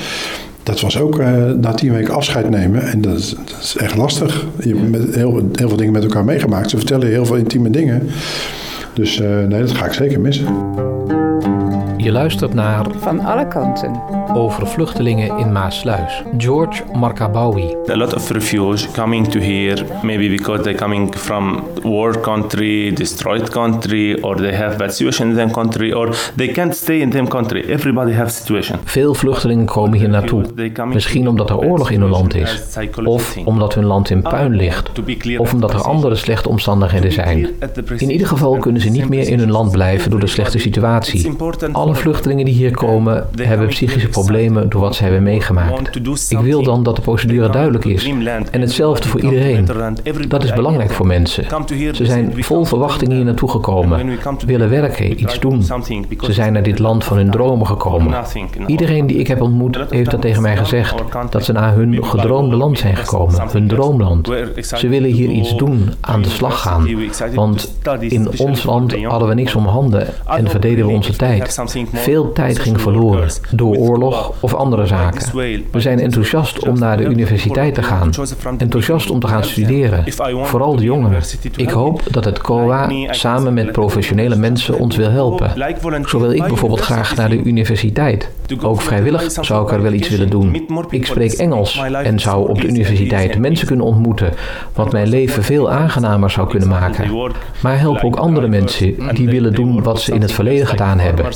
Dat 0.63 0.81
was 0.81 0.99
ook 0.99 1.19
uh, 1.21 1.51
na 1.61 1.73
tien 1.75 1.93
weken 1.93 2.15
afscheid 2.15 2.51
nemen. 2.51 2.83
En 2.83 3.01
dat 3.01 3.19
is, 3.19 3.31
dat 3.31 3.59
is 3.63 3.77
echt 3.77 3.97
lastig. 3.97 4.47
Je 4.61 4.69
hebt 4.69 4.91
met 4.91 5.15
heel, 5.15 5.49
heel 5.53 5.69
veel 5.69 5.77
dingen 5.77 5.93
met 5.93 6.03
elkaar 6.03 6.25
meegemaakt. 6.25 6.71
Ze 6.71 6.77
vertellen 6.77 7.09
heel 7.09 7.27
veel 7.27 7.37
intieme 7.37 7.71
dingen. 7.71 8.09
Dus 8.95 9.19
nee, 9.19 9.61
dat 9.61 9.71
ga 9.71 9.85
ik 9.85 9.93
zeker 9.93 10.21
missen. 10.21 10.47
Je 12.09 12.15
luistert 12.15 12.55
naar 12.55 12.87
Van 12.99 13.21
alle 13.21 13.49
kanten 13.49 14.01
over 14.35 14.67
vluchtelingen 14.67 15.39
in 15.39 15.53
Maasluis. 15.53 16.23
George 16.37 16.83
Markabawi. 16.93 17.77
A 17.91 17.97
lot 17.97 18.15
of 18.15 18.31
refugees 18.31 18.91
coming 18.91 19.29
to 19.29 19.41
here 19.41 19.85
maybe 20.03 20.29
because 20.29 20.63
they're 20.63 20.79
coming 20.79 21.15
from 21.15 21.65
war 21.83 22.21
country, 22.21 22.93
destroyed 22.93 23.49
country 23.49 24.21
or 24.21 24.37
they 24.37 24.55
have 24.55 24.77
bad 24.77 24.95
situation 24.95 25.29
in 25.29 25.35
their 25.35 25.51
country 25.51 25.93
or 25.93 26.17
they 26.37 26.49
can't 26.49 26.77
stay 26.77 27.01
in 27.01 27.11
their 27.11 27.29
country. 27.29 27.61
Everybody 27.61 28.13
has 28.13 28.37
situation. 28.37 28.79
Veel 28.85 29.15
vluchtelingen 29.15 29.67
komen 29.67 29.99
hier 29.99 30.09
naartoe. 30.09 30.45
Misschien 30.93 31.29
omdat 31.29 31.51
er 31.51 31.59
oorlog 31.59 31.91
in 31.91 32.01
hun 32.01 32.11
land 32.11 32.35
is 32.35 32.79
of 33.05 33.37
omdat 33.45 33.75
hun 33.75 33.85
land 33.85 34.11
in 34.11 34.23
puin 34.23 34.57
ligt 34.57 34.91
of 35.39 35.53
omdat 35.53 35.73
er 35.73 35.83
andere 35.83 36.15
slechte 36.15 36.49
omstandigheden 36.49 37.13
zijn. 37.13 37.49
In 37.97 38.11
ieder 38.11 38.27
geval 38.27 38.57
kunnen 38.59 38.83
ze 38.83 38.89
niet 38.89 39.09
meer 39.09 39.29
in 39.29 39.39
hun 39.39 39.51
land 39.51 39.71
blijven 39.71 40.11
door 40.11 40.21
de 40.21 40.27
slechte 40.27 40.59
situatie. 40.59 41.37
Alle 41.73 41.97
vluchtelingen 41.99 42.45
die 42.45 42.55
hier 42.55 42.71
komen 42.71 43.27
hebben 43.37 43.67
psychische 43.67 44.09
problemen 44.09 44.69
door 44.69 44.81
wat 44.81 44.95
ze 44.95 45.03
hebben 45.03 45.23
meegemaakt. 45.23 45.97
Ik 46.29 46.39
wil 46.39 46.63
dan 46.63 46.83
dat 46.83 46.97
de 46.97 47.03
procedure 47.03 47.51
duidelijk 47.51 47.85
is 47.85 48.13
en 48.51 48.61
hetzelfde 48.61 49.09
voor 49.09 49.21
iedereen. 49.21 49.69
Dat 50.29 50.45
is 50.45 50.53
belangrijk 50.53 50.91
voor 50.91 51.07
mensen. 51.07 51.45
Ze 51.93 52.07
zijn 52.07 52.33
vol 52.45 52.65
verwachting 52.65 53.13
hier 53.13 53.25
naartoe 53.25 53.51
gekomen, 53.51 54.19
willen 54.47 54.71
werken, 54.71 55.21
iets 55.21 55.41
doen. 55.41 55.63
Ze 56.21 56.33
zijn 56.33 56.53
naar 56.53 56.63
dit 56.63 56.79
land 56.79 57.05
van 57.05 57.17
hun 57.17 57.31
dromen 57.31 57.67
gekomen. 57.67 58.15
Iedereen 58.67 59.07
die 59.07 59.17
ik 59.17 59.27
heb 59.27 59.43
ontmoet 59.43 59.79
heeft 59.91 60.11
dat 60.11 60.21
tegen 60.21 60.43
mij 60.43 60.57
gezegd, 60.57 60.95
dat 61.31 61.45
ze 61.45 61.53
naar 61.53 61.75
hun 61.75 62.05
gedroomde 62.05 62.57
land 62.57 62.79
zijn 62.79 62.97
gekomen, 62.97 63.43
hun 63.53 63.69
droomland. 63.69 64.31
Ze 64.61 64.89
willen 64.89 65.11
hier 65.11 65.31
iets 65.31 65.57
doen, 65.57 65.93
aan 66.01 66.23
de 66.23 66.29
slag 66.29 66.61
gaan. 66.61 66.89
Want 67.35 67.79
in 68.01 68.29
ons 68.39 68.63
land 68.63 69.05
hadden 69.05 69.29
we 69.29 69.35
niks 69.35 69.55
om 69.55 69.67
handen 69.67 70.07
en 70.27 70.51
verdeden 70.51 70.87
we 70.87 70.93
onze 70.93 71.17
tijd. 71.17 71.61
Veel 71.93 72.33
tijd 72.33 72.59
ging 72.59 72.81
verloren 72.81 73.31
door 73.51 73.77
oorlog 73.77 74.33
of 74.41 74.55
andere 74.55 74.87
zaken. 74.87 75.31
We 75.71 75.81
zijn 75.81 76.01
enthousiast 76.01 76.67
om 76.67 76.79
naar 76.79 76.97
de 76.97 77.05
universiteit 77.05 77.75
te 77.75 77.83
gaan, 77.83 78.11
enthousiast 78.59 79.11
om 79.11 79.21
te 79.21 79.27
gaan 79.27 79.45
studeren, 79.45 80.05
vooral 80.43 80.77
de 80.77 80.83
jongeren. 80.83 81.23
Ik 81.57 81.71
hoop 81.71 82.03
dat 82.11 82.25
het 82.25 82.39
COA 82.39 82.91
samen 83.11 83.55
met 83.55 83.73
professionele 83.73 84.37
mensen 84.37 84.79
ons 84.79 84.97
wil 84.97 85.11
helpen. 85.11 85.53
Zo 86.07 86.21
wil 86.21 86.33
ik 86.33 86.47
bijvoorbeeld 86.47 86.81
graag 86.81 87.17
naar 87.17 87.29
de 87.29 87.43
universiteit. 87.43 88.31
Ook 88.63 88.81
vrijwillig 88.81 89.33
zou 89.41 89.67
ik 89.67 89.73
er 89.73 89.83
wel 89.83 89.93
iets 89.93 90.09
willen 90.09 90.31
doen. 90.31 90.67
Ik 90.91 91.07
spreek 91.07 91.33
Engels 91.33 91.83
en 92.03 92.21
zou 92.21 92.49
op 92.49 92.61
de 92.61 92.67
universiteit 92.67 93.39
mensen 93.39 93.67
kunnen 93.67 93.87
ontmoeten, 93.87 94.33
wat 94.75 94.93
mijn 94.93 95.09
leven 95.09 95.43
veel 95.43 95.71
aangenamer 95.71 96.31
zou 96.31 96.49
kunnen 96.49 96.69
maken. 96.69 97.33
Maar 97.63 97.79
help 97.79 98.05
ook 98.05 98.17
andere 98.17 98.49
mensen 98.49 98.95
die 99.15 99.29
willen 99.29 99.55
doen 99.55 99.83
wat 99.83 100.01
ze 100.01 100.15
in 100.15 100.21
het 100.21 100.33
verleden 100.33 100.67
gedaan 100.67 100.99
hebben. 100.99 101.27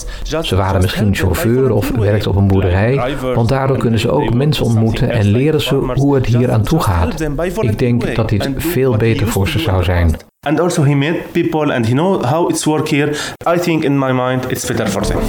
Ze 0.41 0.57
waren 0.57 0.81
misschien 0.81 1.15
chauffeur 1.15 1.73
of 1.73 1.91
werkten 1.91 2.31
op 2.31 2.37
een 2.37 2.47
boerderij, 2.47 3.17
want 3.35 3.49
daardoor 3.49 3.77
kunnen 3.77 3.99
ze 3.99 4.11
ook 4.11 4.35
mensen 4.35 4.65
ontmoeten 4.65 5.11
en 5.11 5.27
leren 5.27 5.61
ze 5.61 5.75
hoe 5.95 6.15
het 6.15 6.27
hier 6.27 6.53
aan 6.53 6.63
toe 6.63 6.81
gaat. 6.81 7.21
Ik 7.61 7.79
denk 7.79 8.15
dat 8.15 8.29
dit 8.29 8.49
veel 8.57 8.97
beter 8.97 9.27
voor 9.27 9.49
ze 9.49 9.59
zou 9.59 9.85
zijn. 9.85 10.17
And 10.47 10.61
also 10.61 10.85
he 10.85 10.95
met 10.95 11.33
people 11.33 11.73
and 11.75 11.87
he 11.87 11.93
know 11.93 12.25
how 12.25 12.51
it's 12.51 12.65
work 12.65 12.89
here. 12.89 13.13
I 13.47 13.59
think 13.59 13.85
in 13.85 13.99
my 13.99 14.13
mind 14.13 14.51
it's 14.51 14.67
better 14.67 14.89
for 14.89 15.03
them. 15.07 15.21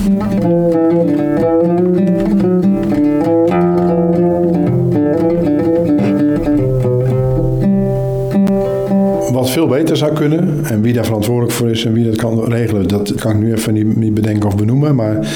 Veel 9.54 9.68
beter 9.68 9.98
zou 9.98 10.14
kunnen, 10.14 10.66
en 10.66 10.82
wie 10.82 10.94
daar 10.94 11.06
verantwoordelijk 11.06 11.54
voor 11.54 11.70
is 11.70 11.86
en 11.86 11.94
wie 11.94 12.06
dat 12.06 12.16
kan 12.16 12.44
regelen, 12.44 12.88
dat 12.88 13.16
kan 13.16 13.32
ik 13.32 13.38
nu 13.38 13.54
even 13.54 13.74
niet, 13.74 13.96
niet 13.96 14.14
bedenken 14.14 14.48
of 14.48 14.58
benoemen. 14.58 14.96
Maar 14.96 15.28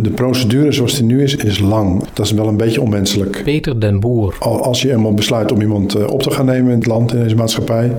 de 0.00 0.10
procedure 0.10 0.72
zoals 0.72 0.94
die 0.94 1.04
nu 1.04 1.22
is, 1.22 1.36
is 1.36 1.58
lang. 1.58 2.04
Dat 2.12 2.26
is 2.26 2.32
wel 2.32 2.48
een 2.48 2.56
beetje 2.56 2.80
onmenselijk. 2.80 3.40
Peter 3.44 3.80
den 3.80 4.00
Boer. 4.00 4.36
Als 4.38 4.82
je 4.82 4.92
eenmaal 4.92 5.14
besluit 5.14 5.52
om 5.52 5.60
iemand 5.60 5.94
eh, 5.94 6.06
op 6.06 6.22
te 6.22 6.30
gaan 6.30 6.46
nemen 6.46 6.70
in 6.72 6.78
het 6.78 6.86
land, 6.86 7.12
in 7.12 7.22
deze 7.22 7.34
maatschappij, 7.34 7.92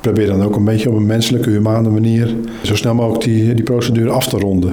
probeer 0.00 0.26
dan 0.26 0.42
ook 0.42 0.56
een 0.56 0.64
beetje 0.64 0.90
op 0.90 0.96
een 0.96 1.06
menselijke, 1.06 1.50
humane 1.50 1.88
manier 1.88 2.34
zo 2.62 2.76
snel 2.76 2.94
mogelijk 2.94 3.24
die, 3.24 3.54
die 3.54 3.64
procedure 3.64 4.10
af 4.10 4.28
te 4.28 4.38
ronden. 4.38 4.72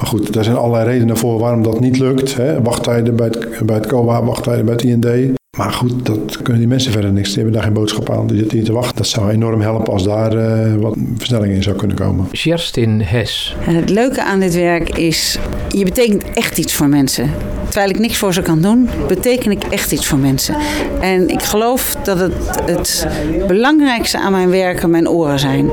Maar 0.00 0.08
goed, 0.08 0.32
daar 0.32 0.44
zijn 0.44 0.56
allerlei 0.56 0.90
redenen 0.90 1.16
voor 1.16 1.38
waarom 1.38 1.62
dat 1.62 1.80
niet 1.80 1.98
lukt. 1.98 2.36
Hè? 2.36 2.62
Wachttijden 2.62 3.16
bij 3.16 3.26
het, 3.26 3.66
bij 3.66 3.76
het 3.76 3.86
COA, 3.86 4.24
wachttijden 4.24 4.64
bij 4.64 4.74
het 4.74 4.82
IND. 4.82 5.37
Maar 5.58 5.72
goed, 5.72 6.06
dat 6.06 6.42
kunnen 6.42 6.58
die 6.58 6.68
mensen 6.68 6.92
verder 6.92 7.12
niks. 7.12 7.26
Die 7.28 7.36
hebben 7.36 7.52
daar 7.52 7.62
geen 7.62 7.72
boodschap 7.72 8.10
aan. 8.10 8.26
Die 8.26 8.36
zitten 8.36 8.56
hier 8.56 8.66
te 8.66 8.72
wachten. 8.72 8.96
Dat 8.96 9.06
zou 9.06 9.30
enorm 9.30 9.60
helpen 9.60 9.92
als 9.92 10.04
daar 10.04 10.34
uh, 10.34 10.74
wat 10.74 10.96
versnelling 11.16 11.54
in 11.54 11.62
zou 11.62 11.76
kunnen 11.76 11.96
komen. 11.96 12.26
Sjerstin 12.32 13.00
Hes. 13.02 13.56
Het 13.58 13.90
leuke 13.90 14.24
aan 14.24 14.40
dit 14.40 14.54
werk 14.54 14.98
is, 14.98 15.38
je 15.68 15.84
betekent 15.84 16.24
echt 16.34 16.58
iets 16.58 16.72
voor 16.74 16.88
mensen. 16.88 17.30
Terwijl 17.68 17.90
ik 17.90 17.98
niks 17.98 18.16
voor 18.16 18.32
ze 18.32 18.42
kan 18.42 18.60
doen, 18.60 18.88
beteken 19.08 19.50
ik 19.50 19.64
echt 19.64 19.92
iets 19.92 20.06
voor 20.06 20.18
mensen. 20.18 20.56
En 21.00 21.28
ik 21.28 21.42
geloof 21.42 21.96
dat 22.02 22.18
het 22.18 22.32
het 22.66 23.06
belangrijkste 23.46 24.18
aan 24.18 24.32
mijn 24.32 24.50
werken 24.50 24.90
mijn 24.90 25.08
oren 25.08 25.38
zijn. 25.38 25.70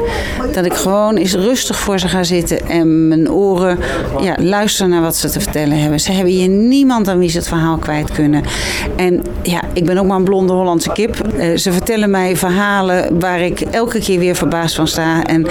Dat 0.53 0.65
ik 0.65 0.73
gewoon 0.73 1.15
eens 1.15 1.33
rustig 1.33 1.79
voor 1.79 1.99
ze 1.99 2.07
ga 2.07 2.23
zitten 2.23 2.67
en 2.67 3.07
mijn 3.07 3.31
oren 3.31 3.79
ja, 4.21 4.35
luisteren 4.39 4.89
naar 4.89 5.01
wat 5.01 5.15
ze 5.15 5.29
te 5.29 5.39
vertellen 5.39 5.79
hebben. 5.79 5.99
Ze 5.99 6.11
hebben 6.11 6.33
hier 6.33 6.47
niemand 6.49 7.07
aan 7.07 7.19
wie 7.19 7.29
ze 7.29 7.37
het 7.37 7.47
verhaal 7.47 7.77
kwijt 7.77 8.11
kunnen. 8.11 8.43
En 8.95 9.21
ja, 9.41 9.61
ik 9.73 9.85
ben 9.85 9.97
ook 9.97 10.05
maar 10.05 10.17
een 10.17 10.23
blonde 10.23 10.53
Hollandse 10.53 10.91
kip. 10.91 11.27
Uh, 11.37 11.57
ze 11.57 11.71
vertellen 11.71 12.09
mij 12.09 12.35
verhalen 12.35 13.19
waar 13.19 13.41
ik 13.41 13.61
elke 13.61 13.99
keer 13.99 14.19
weer 14.19 14.35
verbaasd 14.35 14.75
van 14.75 14.87
sta. 14.87 15.23
En 15.23 15.45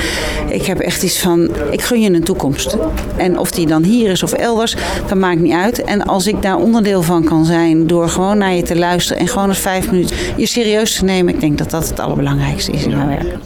ik 0.49 0.65
heb 0.67 0.79
echt 0.79 1.03
iets 1.03 1.19
van, 1.19 1.51
ik 1.71 1.83
gun 1.83 2.01
je 2.01 2.13
een 2.13 2.25
toekomst. 2.25 2.77
En 3.17 3.39
of 3.39 3.51
die 3.51 3.67
dan 3.67 3.83
hier 3.83 4.11
is 4.11 4.23
of 4.23 4.33
elders, 4.33 4.77
dat 5.07 5.19
maakt 5.19 5.41
niet 5.41 5.53
uit. 5.53 5.85
En 5.85 6.05
als 6.05 6.27
ik 6.27 6.34
daar 6.43 6.57
onderdeel 6.57 7.03
van 7.03 7.25
kan 7.25 7.45
zijn 7.45 7.87
door 7.87 8.09
gewoon 8.09 8.39
naar 8.39 8.55
je 8.55 8.63
te 8.63 8.77
luisteren 8.77 9.23
en 9.23 9.29
gewoon 9.29 9.49
eens 9.49 9.59
vijf 9.59 9.91
minuten 9.91 10.17
je 10.37 10.47
serieus 10.47 10.97
te 10.97 11.05
nemen, 11.05 11.35
ik 11.35 11.41
denk 11.41 11.59
dat 11.59 11.71
dat 11.71 11.89
het 11.89 12.01
allerbelangrijkste 12.01 12.73
is 12.73 12.85
in 12.85 12.97
mijn 12.97 13.09
werk. 13.09 13.37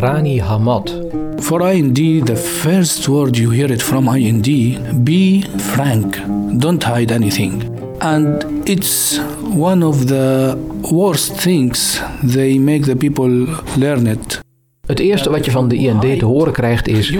Rani 0.00 0.40
Hamad. 0.40 1.02
For 1.40 1.72
IND, 1.72 2.26
the 2.26 2.36
first 2.36 3.06
word 3.06 3.36
you 3.36 3.54
hear 3.54 3.70
it 3.70 3.82
from 3.82 4.08
IND, 4.08 4.46
be 5.04 5.44
frank. 5.56 6.18
Don't 6.58 6.84
hide 6.84 7.14
anything. 7.14 7.62
And 7.98 8.44
it's 8.64 9.20
one 9.54 9.82
of 9.82 10.08
the 10.08 10.56
worst 10.90 11.36
things. 11.36 12.00
They 12.22 12.58
make 12.58 12.86
the 12.86 12.96
people 12.96 13.28
learn 13.76 14.06
it. 14.06 14.43
Het 14.94 15.02
eerste 15.02 15.30
wat 15.30 15.44
je 15.44 15.50
van 15.50 15.68
de 15.68 15.76
IND 15.76 16.18
te 16.18 16.24
horen 16.24 16.52
krijgt 16.52 16.88
is: 16.88 17.18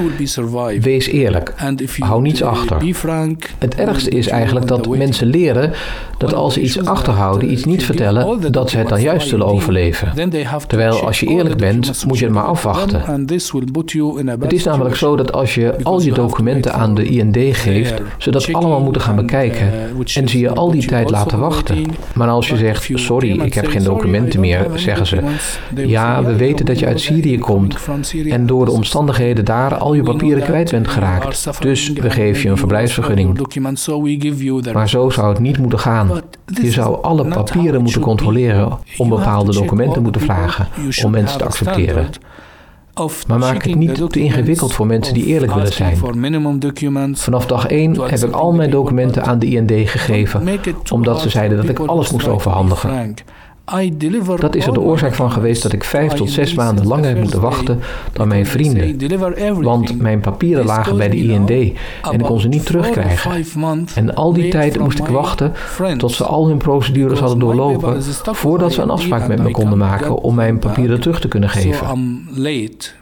wees 0.81 1.07
eerlijk, 1.07 1.55
hou 1.99 2.23
niets 2.23 2.43
achter. 2.43 2.77
Het 3.59 3.75
ergste 3.75 4.11
is 4.11 4.29
eigenlijk 4.29 4.67
dat 4.67 4.97
mensen 4.97 5.27
leren 5.27 5.73
dat 6.19 6.35
als 6.35 6.55
ze 6.55 6.61
iets 6.61 6.85
achterhouden, 6.85 7.53
iets 7.53 7.65
niet 7.65 7.85
vertellen, 7.85 8.53
dat 8.53 8.71
ze 8.71 8.79
het 8.79 8.89
dan 8.89 9.01
juist 9.01 9.29
zullen 9.29 9.47
overleven. 9.47 10.31
Terwijl 10.67 11.07
als 11.07 11.21
je 11.21 11.27
eerlijk 11.27 11.57
bent, 11.57 12.05
moet 12.07 12.19
je 12.19 12.25
het 12.25 12.35
maar 12.35 12.45
afwachten. 12.45 13.03
Het 14.41 14.53
is 14.53 14.65
namelijk 14.65 14.97
zo 14.97 15.17
dat 15.17 15.33
als 15.33 15.55
je 15.55 15.75
al 15.83 16.03
je 16.03 16.13
documenten 16.13 16.75
aan 16.75 16.95
de 16.95 17.05
IND 17.05 17.37
geeft, 17.57 17.95
ze 18.19 18.31
dat 18.31 18.53
allemaal 18.53 18.81
moeten 18.81 19.03
gaan 19.03 19.17
bekijken 19.17 19.73
en 20.15 20.29
ze 20.29 20.39
je 20.39 20.55
al 20.55 20.71
die 20.71 20.87
tijd 20.87 21.11
laten 21.11 21.39
wachten. 21.39 21.85
Maar 22.15 22.29
als 22.29 22.49
je 22.49 22.57
zegt: 22.57 22.91
sorry, 22.95 23.41
ik 23.41 23.55
heb 23.55 23.67
geen 23.67 23.85
documenten 23.85 24.41
meer, 24.41 24.67
zeggen 24.75 25.07
ze: 25.07 25.19
ja, 25.75 26.25
we 26.25 26.37
weten 26.37 26.67
dat 26.67 26.79
je 26.79 26.87
uit 26.87 27.01
Syrië 27.01 27.39
komt 27.39 27.64
en 28.29 28.47
door 28.47 28.65
de 28.65 28.71
omstandigheden 28.71 29.45
daar 29.45 29.75
al 29.75 29.95
je 29.95 30.03
papieren 30.03 30.43
kwijt 30.43 30.71
bent 30.71 30.89
geraakt. 30.89 31.63
Dus 31.63 31.93
we 31.93 32.11
geven 32.11 32.43
je 32.43 32.49
een 32.49 32.57
verblijfsvergunning. 32.57 33.39
Maar 34.73 34.89
zo 34.89 35.11
zou 35.11 35.29
het 35.29 35.39
niet 35.39 35.59
moeten 35.59 35.79
gaan. 35.79 36.21
Je 36.63 36.71
zou 36.71 37.03
alle 37.03 37.29
papieren 37.29 37.83
moeten 37.83 38.01
controleren 38.01 38.79
om 38.97 39.09
bepaalde 39.09 39.53
documenten 39.53 40.03
moeten 40.03 40.21
vragen 40.21 40.69
om 41.05 41.11
mensen 41.11 41.39
te 41.39 41.45
accepteren. 41.45 42.07
Maar 43.27 43.39
maak 43.39 43.65
het 43.65 43.75
niet 43.75 44.11
te 44.13 44.21
ingewikkeld 44.21 44.73
voor 44.73 44.87
mensen 44.87 45.15
die 45.15 45.25
eerlijk 45.27 45.55
willen 45.55 45.73
zijn. 45.73 45.97
Vanaf 47.17 47.47
dag 47.47 47.67
1 47.67 48.01
heb 48.01 48.21
ik 48.23 48.33
al 48.33 48.53
mijn 48.53 48.71
documenten 48.71 49.25
aan 49.25 49.39
de 49.39 49.47
IND 49.47 49.73
gegeven, 49.91 50.49
omdat 50.93 51.21
ze 51.21 51.29
zeiden 51.29 51.57
dat 51.57 51.69
ik 51.69 51.79
alles 51.79 52.11
moest 52.11 52.29
overhandigen. 52.29 53.15
Dat 54.41 54.55
is 54.55 54.67
er 54.67 54.73
de 54.73 54.81
oorzaak 54.81 55.15
van 55.15 55.33
geweest 55.33 55.63
dat 55.63 55.73
ik 55.73 55.85
vijf 55.85 56.13
tot 56.13 56.31
zes 56.31 56.55
maanden 56.55 56.87
langer 56.87 57.09
heb 57.09 57.19
moeten 57.21 57.41
wachten 57.41 57.81
dan 58.13 58.29
mijn 58.29 58.47
vrienden. 58.47 59.63
Want 59.63 60.01
mijn 60.01 60.21
papieren 60.21 60.65
lagen 60.65 60.97
bij 60.97 61.09
de 61.09 61.17
IND 61.17 61.51
en 61.51 62.13
ik 62.13 62.23
kon 62.23 62.41
ze 62.41 62.49
niet 62.49 62.67
terugkrijgen. 62.67 63.45
En 63.95 64.15
al 64.15 64.33
die 64.33 64.49
tijd 64.49 64.79
moest 64.79 64.99
ik 64.99 65.07
wachten 65.07 65.53
tot 65.97 66.13
ze 66.13 66.25
al 66.25 66.49
hun 66.49 66.57
procedures 66.57 67.19
hadden 67.19 67.39
doorlopen 67.39 68.03
voordat 68.25 68.73
ze 68.73 68.83
een 68.83 68.91
afspraak 68.91 69.29
met 69.29 69.43
me 69.43 69.51
konden 69.51 69.79
maken 69.79 70.17
om 70.23 70.35
mijn 70.35 70.59
papieren 70.59 71.01
terug 71.01 71.21
te 71.21 71.29
kunnen 71.29 71.49
geven. 71.49 71.87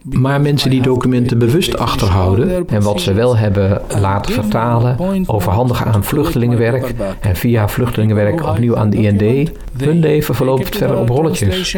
Maar 0.02 0.40
mensen 0.40 0.70
die 0.70 0.82
documenten 0.82 1.38
bewust 1.38 1.78
achterhouden 1.78 2.68
en 2.68 2.82
wat 2.82 3.00
ze 3.00 3.12
wel 3.12 3.36
hebben 3.36 3.82
laten 4.00 4.34
vertalen, 4.34 4.96
overhandigen 5.26 5.86
aan 5.86 6.04
vluchtelingenwerk 6.04 6.94
en 7.20 7.36
via 7.36 7.68
vluchtelingenwerk 7.68 8.46
opnieuw 8.46 8.76
aan 8.76 8.90
de 8.90 8.96
IND, 8.96 9.50
hun 9.78 9.98
leven 9.98 10.34
verloopt 10.34 10.51
loopt 10.58 10.76
verder 10.76 10.98
op 10.98 11.08
rolletjes. 11.08 11.76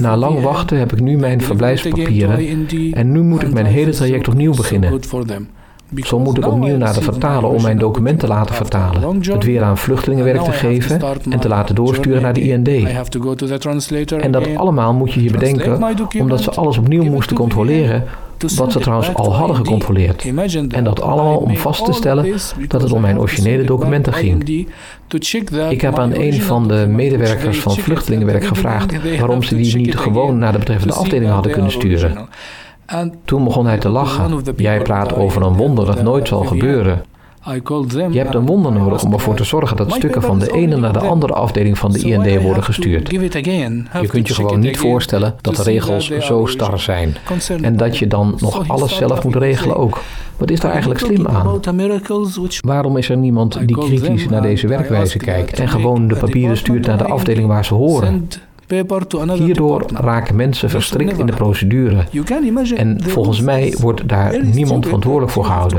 Na 0.00 0.16
lang 0.16 0.40
wachten 0.40 0.78
heb 0.78 0.92
ik 0.92 1.00
nu 1.00 1.16
mijn 1.16 1.40
verblijfspapieren. 1.42 2.38
en 2.92 3.12
nu 3.12 3.22
moet 3.22 3.42
ik 3.42 3.52
mijn 3.52 3.66
hele 3.66 3.90
traject 3.90 4.28
opnieuw 4.28 4.54
beginnen. 4.54 5.00
Zo 5.94 6.18
moet 6.18 6.36
ik 6.36 6.46
opnieuw 6.46 6.76
naar 6.76 6.94
de 6.94 7.02
vertaler 7.02 7.50
om 7.50 7.62
mijn 7.62 7.78
documenten 7.78 8.28
te 8.28 8.34
laten 8.34 8.54
vertalen, 8.54 9.20
het 9.22 9.44
weer 9.44 9.62
aan 9.62 9.78
vluchtelingenwerk 9.78 10.40
te 10.40 10.52
geven 10.52 11.00
en 11.30 11.40
te 11.40 11.48
laten 11.48 11.74
doorsturen 11.74 12.22
naar 12.22 12.32
de 12.32 12.40
IND. 12.40 12.68
En 14.20 14.30
dat 14.30 14.56
allemaal 14.56 14.94
moet 14.94 15.12
je 15.12 15.22
je 15.22 15.30
bedenken, 15.30 15.82
omdat 16.18 16.42
ze 16.42 16.50
alles 16.50 16.78
opnieuw 16.78 17.04
moesten 17.04 17.36
controleren 17.36 18.04
wat 18.56 18.72
ze 18.72 18.78
trouwens 18.78 19.14
al 19.14 19.34
hadden 19.34 19.56
gecontroleerd. 19.56 20.24
En 20.68 20.84
dat 20.84 21.00
allemaal 21.02 21.36
om 21.36 21.56
vast 21.56 21.84
te 21.84 21.92
stellen 21.92 22.36
dat 22.68 22.82
het 22.82 22.92
om 22.92 23.00
mijn 23.00 23.18
originele 23.18 23.64
documenten 23.64 24.12
ging. 24.12 24.66
Ik 25.70 25.80
heb 25.80 25.98
aan 25.98 26.14
een 26.14 26.40
van 26.40 26.68
de 26.68 26.86
medewerkers 26.88 27.58
van 27.58 27.76
vluchtelingenwerk 27.76 28.44
gevraagd 28.44 29.18
waarom 29.18 29.42
ze 29.42 29.56
die 29.56 29.76
niet 29.76 29.96
gewoon 29.96 30.38
naar 30.38 30.52
de 30.52 30.58
betreffende 30.58 30.94
afdeling 30.94 31.30
hadden 31.30 31.52
kunnen 31.52 31.70
sturen. 31.70 32.28
Toen 33.24 33.44
begon 33.44 33.66
hij 33.66 33.78
te 33.78 33.88
lachen. 33.88 34.42
Jij 34.56 34.82
praat 34.82 35.14
over 35.14 35.42
een 35.42 35.56
wonder 35.56 35.86
dat 35.86 36.02
nooit 36.02 36.28
zal 36.28 36.44
gebeuren. 36.44 37.02
Je 38.12 38.18
hebt 38.18 38.34
een 38.34 38.46
wonder 38.46 38.72
nodig 38.72 39.04
om 39.04 39.12
ervoor 39.12 39.34
te 39.34 39.44
zorgen 39.44 39.76
dat 39.76 39.92
stukken 39.92 40.22
van 40.22 40.38
de 40.38 40.52
ene 40.52 40.76
naar 40.76 40.92
de 40.92 40.98
andere 40.98 41.32
afdeling 41.32 41.78
van 41.78 41.92
de 41.92 41.98
IND 41.98 42.42
worden 42.42 42.62
gestuurd. 42.64 43.10
Je 44.00 44.06
kunt 44.08 44.28
je 44.28 44.34
gewoon 44.34 44.60
niet 44.60 44.78
voorstellen 44.78 45.34
dat 45.40 45.56
de 45.56 45.62
regels 45.62 46.06
zo 46.18 46.46
star 46.46 46.78
zijn 46.78 47.16
en 47.62 47.76
dat 47.76 47.98
je 47.98 48.06
dan 48.06 48.36
nog 48.40 48.68
alles 48.68 48.96
zelf 48.96 49.24
moet 49.24 49.36
regelen 49.36 49.76
ook. 49.76 50.00
Wat 50.36 50.50
is 50.50 50.60
daar 50.60 50.70
eigenlijk 50.70 51.00
slim 51.00 51.26
aan? 51.26 51.60
Waarom 52.60 52.96
is 52.96 53.08
er 53.08 53.16
niemand 53.16 53.58
die 53.66 53.78
kritisch 53.78 54.28
naar 54.28 54.42
deze 54.42 54.66
werkwijze 54.66 55.18
kijkt 55.18 55.58
en 55.60 55.68
gewoon 55.68 56.08
de 56.08 56.16
papieren 56.16 56.56
stuurt 56.56 56.86
naar 56.86 56.98
de 56.98 57.04
afdeling 57.04 57.46
waar 57.46 57.64
ze 57.64 57.74
horen? 57.74 58.28
Hierdoor 59.44 59.84
raken 59.94 60.36
mensen 60.36 60.70
verstrikt 60.70 61.18
in 61.18 61.26
de 61.26 61.32
procedure. 61.32 62.04
En 62.76 63.00
volgens 63.02 63.40
mij 63.40 63.74
wordt 63.80 64.08
daar 64.08 64.44
niemand 64.44 64.84
verantwoordelijk 64.84 65.32
voor 65.32 65.44
gehouden. 65.44 65.78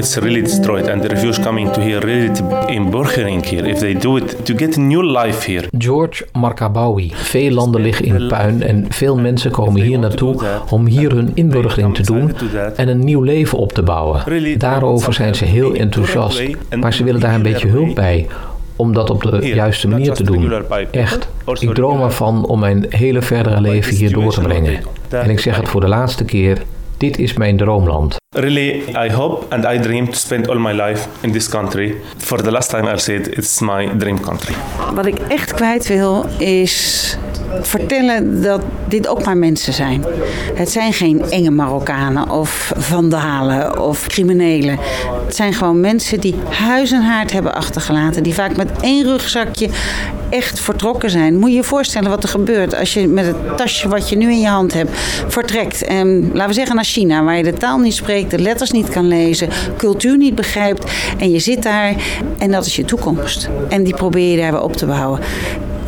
It's 0.00 0.16
really 0.16 0.42
destroyed 0.42 0.88
and 0.88 1.02
the 1.02 1.08
refugees 1.08 1.38
coming 1.38 1.72
to 1.72 1.80
here 1.80 2.00
really 2.00 2.34
to 2.34 2.66
inburgering 2.66 3.44
here 3.44 3.68
if 3.68 3.78
they 3.78 3.94
do 3.94 4.16
it 4.16 4.44
to 4.46 4.54
get 4.54 4.76
a 4.76 4.80
new 4.80 5.02
life 5.02 5.46
here. 5.46 5.68
George 5.78 6.26
Markabawi. 6.32 7.12
Veel 7.14 7.50
landen 7.50 7.80
liggen 7.80 8.04
in 8.04 8.26
puin 8.28 8.62
en 8.62 8.86
veel 8.88 9.16
mensen 9.16 9.50
komen 9.50 9.80
hier 9.82 9.98
naartoe 9.98 10.36
om 10.70 10.86
hier 10.86 11.10
hun 11.10 11.30
inburgering 11.34 11.94
te 11.94 12.02
doen 12.02 12.32
en 12.76 12.88
een 12.88 13.04
nieuw 13.04 13.22
leven 13.22 13.58
op 13.58 13.72
te 13.72 13.82
bouwen. 13.82 14.58
Daarover 14.58 15.12
zijn 15.12 15.34
ze 15.34 15.44
heel 15.44 15.74
enthousiast, 15.74 16.42
maar 16.78 16.92
ze 16.92 17.04
willen 17.04 17.20
daar 17.20 17.34
een 17.34 17.42
beetje 17.42 17.68
hulp 17.68 17.94
bij 17.94 18.26
om 18.76 18.92
dat 18.92 19.10
op 19.10 19.22
de 19.22 19.46
juiste 19.54 19.88
manier 19.88 20.12
te 20.12 20.22
doen. 20.22 20.52
Echt. 20.90 21.28
Ik 21.60 21.74
droom 21.74 22.02
ervan 22.02 22.46
om 22.46 22.58
mijn 22.58 22.86
hele 22.88 23.22
verdere 23.22 23.60
leven 23.60 23.96
hier 23.96 24.12
door 24.12 24.32
te 24.32 24.40
brengen. 24.40 24.80
En 25.08 25.30
ik 25.30 25.40
zeg 25.40 25.56
het 25.56 25.68
voor 25.68 25.80
de 25.80 25.88
laatste 25.88 26.24
keer. 26.24 26.62
Dit 26.96 27.18
is 27.18 27.32
mijn 27.32 27.56
droomland. 27.56 28.19
Really, 28.36 28.84
I 28.94 29.08
hope 29.08 29.52
and 29.52 29.64
I 29.64 29.78
dream 29.78 30.06
to 30.06 30.14
spend 30.14 30.48
all 30.48 30.58
my 30.58 30.72
life 30.72 31.08
in 31.22 31.32
this 31.32 31.48
country. 31.48 31.96
For 32.16 32.42
the 32.42 32.50
last 32.50 32.70
time 32.70 32.86
I'll 32.86 32.98
say 32.98 33.16
it, 33.16 33.26
it's 33.26 33.60
my 33.60 33.86
dream 33.86 34.20
country. 34.20 34.54
Wat 34.94 35.06
ik 35.06 35.18
echt 35.18 35.54
kwijt 35.54 35.86
wil 35.86 36.26
is 36.38 37.16
vertellen 37.60 38.42
dat 38.42 38.62
dit 38.88 39.08
ook 39.08 39.24
maar 39.24 39.36
mensen 39.36 39.72
zijn. 39.72 40.04
Het 40.54 40.70
zijn 40.70 40.92
geen 40.92 41.22
enge 41.30 41.50
Marokkanen 41.50 42.30
of 42.30 42.72
vandalen 42.76 43.82
of 43.82 44.06
criminelen. 44.06 44.78
Het 45.26 45.36
zijn 45.36 45.52
gewoon 45.52 45.80
mensen 45.80 46.20
die 46.20 46.34
huis 46.50 46.92
en 46.92 47.02
haard 47.02 47.32
hebben 47.32 47.54
achtergelaten. 47.54 48.22
Die 48.22 48.34
vaak 48.34 48.56
met 48.56 48.70
één 48.80 49.04
rugzakje 49.04 49.68
echt 50.30 50.60
vertrokken 50.60 51.10
zijn. 51.10 51.38
Moet 51.38 51.50
je 51.50 51.56
je 51.56 51.62
voorstellen 51.62 52.10
wat 52.10 52.22
er 52.22 52.28
gebeurt 52.28 52.74
als 52.74 52.94
je 52.94 53.08
met 53.08 53.26
het 53.26 53.56
tasje 53.56 53.88
wat 53.88 54.08
je 54.08 54.16
nu 54.16 54.30
in 54.30 54.40
je 54.40 54.48
hand 54.48 54.72
hebt 54.72 54.90
vertrekt. 55.28 55.84
En, 55.84 56.30
laten 56.32 56.48
we 56.48 56.54
zeggen 56.54 56.74
naar 56.74 56.84
China, 56.84 57.24
waar 57.24 57.36
je 57.36 57.42
de 57.42 57.52
taal 57.52 57.78
niet 57.78 57.94
spreekt, 57.94 58.30
de 58.30 58.38
letters 58.38 58.70
niet 58.70 58.88
kan 58.88 59.08
lezen, 59.08 59.48
cultuur 59.76 60.16
niet 60.16 60.34
begrijpt. 60.34 60.90
En 61.18 61.30
je 61.30 61.38
zit 61.38 61.62
daar 61.62 61.94
en 62.38 62.50
dat 62.50 62.66
is 62.66 62.76
je 62.76 62.84
toekomst. 62.84 63.48
En 63.68 63.82
die 63.82 63.94
probeer 63.94 64.30
je 64.30 64.36
daar 64.36 64.52
weer 64.52 64.62
op 64.62 64.76
te 64.76 64.86
bouwen. 64.86 65.20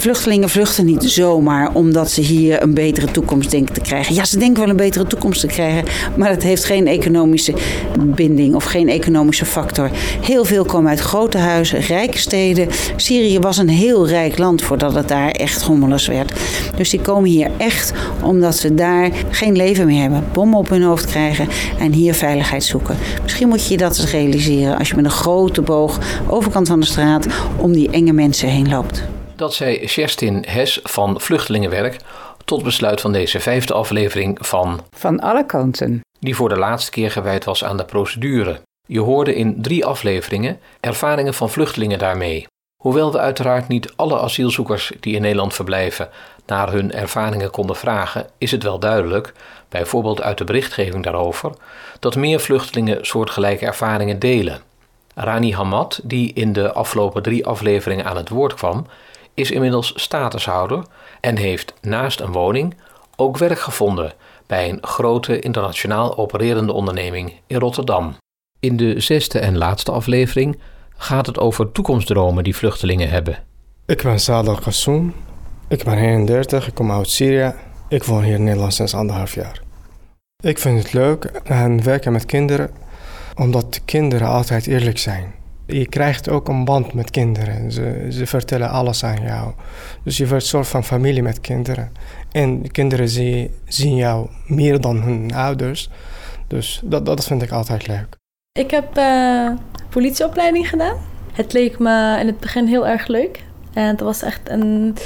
Vluchtelingen 0.02 0.48
vluchten 0.48 0.84
niet 0.84 1.02
zomaar 1.02 1.74
omdat 1.74 2.10
ze 2.10 2.20
hier 2.20 2.62
een 2.62 2.74
betere 2.74 3.10
toekomst 3.10 3.50
denken 3.50 3.74
te 3.74 3.80
krijgen. 3.80 4.14
Ja, 4.14 4.24
ze 4.24 4.38
denken 4.38 4.60
wel 4.60 4.70
een 4.70 4.76
betere 4.76 5.06
toekomst 5.06 5.40
te 5.40 5.46
krijgen, 5.46 5.84
maar 6.16 6.30
het 6.30 6.42
heeft 6.42 6.64
geen 6.64 6.86
economische 6.86 7.54
binding 7.98 8.54
of 8.54 8.64
geen 8.64 8.88
economische 8.88 9.44
factor. 9.44 9.90
Heel 10.20 10.44
veel 10.44 10.64
komen 10.64 10.90
uit 10.90 11.00
grote 11.00 11.38
huizen, 11.38 11.80
rijke 11.80 12.18
steden. 12.18 12.68
Syrië 12.96 13.38
was 13.38 13.56
een 13.56 13.68
heel 13.68 14.08
rijk 14.08 14.38
land 14.38 14.62
voordat 14.62 14.94
het 14.94 15.08
daar 15.08 15.30
echt 15.30 15.62
hommeles 15.62 16.06
werd. 16.06 16.32
Dus 16.76 16.90
die 16.90 17.00
komen 17.00 17.30
hier 17.30 17.50
echt 17.56 17.92
omdat 18.22 18.56
ze 18.56 18.74
daar 18.74 19.10
geen 19.30 19.56
leven 19.56 19.86
meer 19.86 20.02
hebben, 20.02 20.24
bommen 20.32 20.58
op 20.58 20.68
hun 20.68 20.82
hoofd 20.82 21.06
krijgen 21.06 21.48
en 21.78 21.92
hier 21.92 22.14
veiligheid 22.14 22.64
zoeken. 22.64 22.96
Misschien 23.22 23.48
moet 23.48 23.66
je 23.66 23.76
dat 23.76 23.98
eens 23.98 24.10
realiseren 24.10 24.78
als 24.78 24.88
je 24.88 24.94
met 24.96 25.04
een 25.04 25.10
grote 25.10 25.62
boog 25.62 25.98
overkant 26.28 26.68
van 26.68 26.80
de 26.80 26.86
straat 26.86 27.26
om 27.56 27.72
die 27.72 27.90
enge 27.90 28.12
mensen 28.12 28.48
heen 28.48 28.68
loopt. 28.68 29.11
Dat 29.42 29.54
zei 29.54 29.86
Kerstin 29.86 30.44
Hes 30.48 30.80
van 30.82 31.20
Vluchtelingenwerk 31.20 31.96
tot 32.44 32.62
besluit 32.62 33.00
van 33.00 33.12
deze 33.12 33.40
vijfde 33.40 33.72
aflevering 33.72 34.38
van 34.40 34.80
Van 34.90 35.20
alle 35.20 35.46
kanten. 35.46 36.00
Die 36.20 36.36
voor 36.36 36.48
de 36.48 36.58
laatste 36.58 36.90
keer 36.90 37.10
gewijd 37.10 37.44
was 37.44 37.64
aan 37.64 37.76
de 37.76 37.84
procedure. 37.84 38.60
Je 38.88 39.00
hoorde 39.00 39.34
in 39.34 39.62
drie 39.62 39.84
afleveringen 39.84 40.60
ervaringen 40.80 41.34
van 41.34 41.50
vluchtelingen 41.50 41.98
daarmee. 41.98 42.46
Hoewel 42.82 43.12
we 43.12 43.18
uiteraard 43.18 43.68
niet 43.68 43.92
alle 43.96 44.20
asielzoekers 44.20 44.92
die 45.00 45.14
in 45.14 45.22
Nederland 45.22 45.54
verblijven 45.54 46.08
naar 46.46 46.72
hun 46.72 46.92
ervaringen 46.92 47.50
konden 47.50 47.76
vragen, 47.76 48.26
is 48.38 48.50
het 48.50 48.62
wel 48.62 48.78
duidelijk, 48.78 49.32
bijvoorbeeld 49.68 50.22
uit 50.22 50.38
de 50.38 50.44
berichtgeving 50.44 51.04
daarover, 51.04 51.52
dat 52.00 52.16
meer 52.16 52.40
vluchtelingen 52.40 53.06
soortgelijke 53.06 53.66
ervaringen 53.66 54.18
delen. 54.18 54.60
Rani 55.14 55.54
Hamad, 55.54 56.00
die 56.02 56.32
in 56.32 56.52
de 56.52 56.72
afgelopen 56.72 57.22
drie 57.22 57.46
afleveringen 57.46 58.04
aan 58.04 58.16
het 58.16 58.28
woord 58.28 58.54
kwam, 58.54 58.86
is 59.34 59.50
inmiddels 59.50 59.92
statushouder 59.96 60.84
en 61.20 61.36
heeft 61.36 61.74
naast 61.80 62.20
een 62.20 62.32
woning 62.32 62.74
ook 63.16 63.38
werk 63.38 63.58
gevonden 63.58 64.12
bij 64.46 64.68
een 64.68 64.78
grote 64.80 65.38
internationaal 65.40 66.16
opererende 66.16 66.72
onderneming 66.72 67.32
in 67.46 67.58
Rotterdam. 67.58 68.16
In 68.60 68.76
de 68.76 69.00
zesde 69.00 69.38
en 69.38 69.58
laatste 69.58 69.92
aflevering 69.92 70.58
gaat 70.96 71.26
het 71.26 71.38
over 71.38 71.72
toekomstdromen 71.72 72.44
die 72.44 72.56
vluchtelingen 72.56 73.08
hebben. 73.08 73.44
Ik 73.86 74.02
ben 74.02 74.20
Sadal 74.20 74.54
Kassoum. 74.54 75.14
Ik 75.68 75.84
ben 75.84 75.98
31, 75.98 76.66
ik 76.66 76.74
kom 76.74 76.92
uit 76.92 77.08
Syrië. 77.08 77.54
Ik 77.88 78.04
woon 78.04 78.22
hier 78.22 78.34
in 78.34 78.44
Nederland 78.44 78.74
sinds 78.74 78.94
anderhalf 78.94 79.34
jaar. 79.34 79.60
Ik 80.42 80.58
vind 80.58 80.78
het 80.78 80.92
leuk 80.92 81.24
en 81.44 81.82
werken 81.82 82.12
met 82.12 82.26
kinderen, 82.26 82.70
omdat 83.34 83.74
de 83.74 83.80
kinderen 83.84 84.28
altijd 84.28 84.66
eerlijk 84.66 84.98
zijn. 84.98 85.34
Je 85.72 85.86
krijgt 85.86 86.28
ook 86.28 86.48
een 86.48 86.64
band 86.64 86.92
met 86.92 87.10
kinderen. 87.10 87.72
Ze, 87.72 88.06
ze 88.10 88.26
vertellen 88.26 88.70
alles 88.70 89.04
aan 89.04 89.22
jou. 89.22 89.52
Dus 90.04 90.16
je 90.16 90.28
wordt 90.28 90.42
een 90.42 90.48
soort 90.48 90.68
van 90.68 90.84
familie 90.84 91.22
met 91.22 91.40
kinderen. 91.40 91.92
En 92.32 92.70
kinderen 92.70 93.08
zien, 93.08 93.50
zien 93.66 93.96
jou 93.96 94.28
meer 94.46 94.80
dan 94.80 95.02
hun 95.02 95.34
ouders. 95.34 95.90
Dus 96.46 96.80
dat, 96.84 97.06
dat 97.06 97.24
vind 97.24 97.42
ik 97.42 97.50
altijd 97.50 97.86
leuk. 97.86 98.16
Ik 98.58 98.70
heb 98.70 98.98
uh, 98.98 99.50
politieopleiding 99.88 100.68
gedaan. 100.68 100.96
Het 101.32 101.52
leek 101.52 101.78
me 101.78 102.16
in 102.20 102.26
het 102.26 102.40
begin 102.40 102.66
heel 102.66 102.86
erg 102.86 103.06
leuk. 103.06 103.44
En 103.72 103.86
het 103.86 104.00
was 104.00 104.22
echt 104.22 104.40
een, 104.44 104.96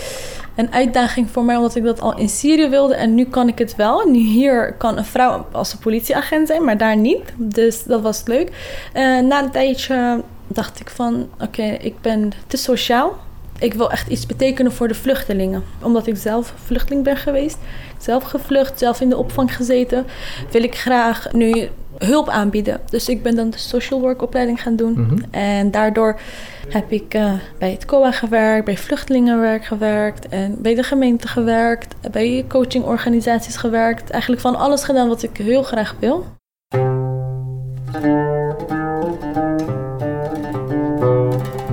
een 0.54 0.72
uitdaging 0.72 1.30
voor 1.30 1.44
mij, 1.44 1.56
omdat 1.56 1.74
ik 1.74 1.84
dat 1.84 2.00
al 2.00 2.18
in 2.18 2.28
Syrië 2.28 2.68
wilde. 2.68 2.94
En 2.94 3.14
nu 3.14 3.24
kan 3.24 3.48
ik 3.48 3.58
het 3.58 3.76
wel. 3.76 4.08
Nu 4.08 4.18
hier 4.18 4.74
kan 4.78 4.98
een 4.98 5.04
vrouw 5.04 5.46
als 5.52 5.72
een 5.72 5.78
politieagent 5.78 6.48
zijn, 6.48 6.64
maar 6.64 6.78
daar 6.78 6.96
niet. 6.96 7.32
Dus 7.36 7.84
dat 7.84 8.02
was 8.02 8.22
leuk. 8.24 8.48
Uh, 8.94 9.20
na 9.20 9.42
een 9.42 9.50
tijdje 9.50 10.22
dacht 10.46 10.80
ik 10.80 10.90
van, 10.90 11.28
oké, 11.40 11.62
ik 11.62 12.00
ben 12.00 12.32
te 12.46 12.56
sociaal. 12.56 13.16
Ik 13.58 13.74
wil 13.74 13.90
echt 13.90 14.08
iets 14.08 14.26
betekenen 14.26 14.72
voor 14.72 14.88
de 14.88 14.94
vluchtelingen. 14.94 15.64
Omdat 15.82 16.06
ik 16.06 16.16
zelf 16.16 16.54
vluchteling 16.64 17.04
ben 17.04 17.16
geweest. 17.16 17.58
Zelf 17.98 18.22
gevlucht, 18.22 18.78
zelf 18.78 19.00
in 19.00 19.08
de 19.08 19.16
opvang 19.16 19.56
gezeten. 19.56 20.06
Wil 20.50 20.62
ik 20.62 20.74
graag 20.74 21.32
nu 21.32 21.68
hulp 21.98 22.28
aanbieden. 22.28 22.80
Dus 22.90 23.08
ik 23.08 23.22
ben 23.22 23.36
dan 23.36 23.50
de 23.50 23.58
social 23.58 24.00
work 24.00 24.22
opleiding 24.22 24.62
gaan 24.62 24.76
doen. 24.76 24.92
Mhm. 24.92 25.16
En 25.30 25.70
daardoor 25.70 26.20
heb 26.68 26.92
ik 26.92 27.14
uh, 27.14 27.32
bij 27.58 27.70
het 27.70 27.84
COA 27.84 28.12
gewerkt, 28.12 28.64
bij 28.64 28.76
vluchtelingenwerk 28.76 29.64
gewerkt 29.64 30.28
en 30.28 30.62
bij 30.62 30.74
de 30.74 30.82
gemeente 30.82 31.28
gewerkt, 31.28 31.94
bij 32.10 32.44
coachingorganisaties 32.48 33.56
gewerkt. 33.56 34.10
Eigenlijk 34.10 34.42
van 34.42 34.56
alles 34.56 34.84
gedaan 34.84 35.08
wat 35.08 35.22
ik 35.22 35.36
heel 35.36 35.62
graag 35.62 35.96
wil. 35.98 36.26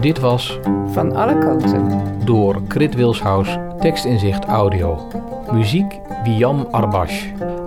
Dit 0.04 0.20
was 0.20 0.60
Van 0.88 1.16
alle 1.16 1.38
kanten 1.38 2.02
door 2.26 2.62
Krit 2.68 2.96
Wilshuis, 2.96 3.58
tekstinzicht 3.80 4.46
audio. 4.46 5.08
Muziek 5.52 6.00
Biam 6.24 6.68
Arbash. 6.72 7.26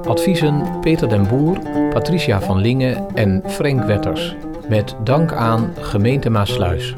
Adviezen 0.08 0.80
Peter 0.80 1.08
den 1.08 1.28
Boer, 1.28 1.58
Patricia 1.90 2.40
van 2.40 2.58
Lingen 2.58 3.06
en 3.14 3.42
Frank 3.46 3.84
Wetters. 3.84 4.36
Met 4.68 4.96
dank 5.04 5.32
aan 5.32 5.72
Gemeente 5.80 6.30
Maasluis. 6.30 6.96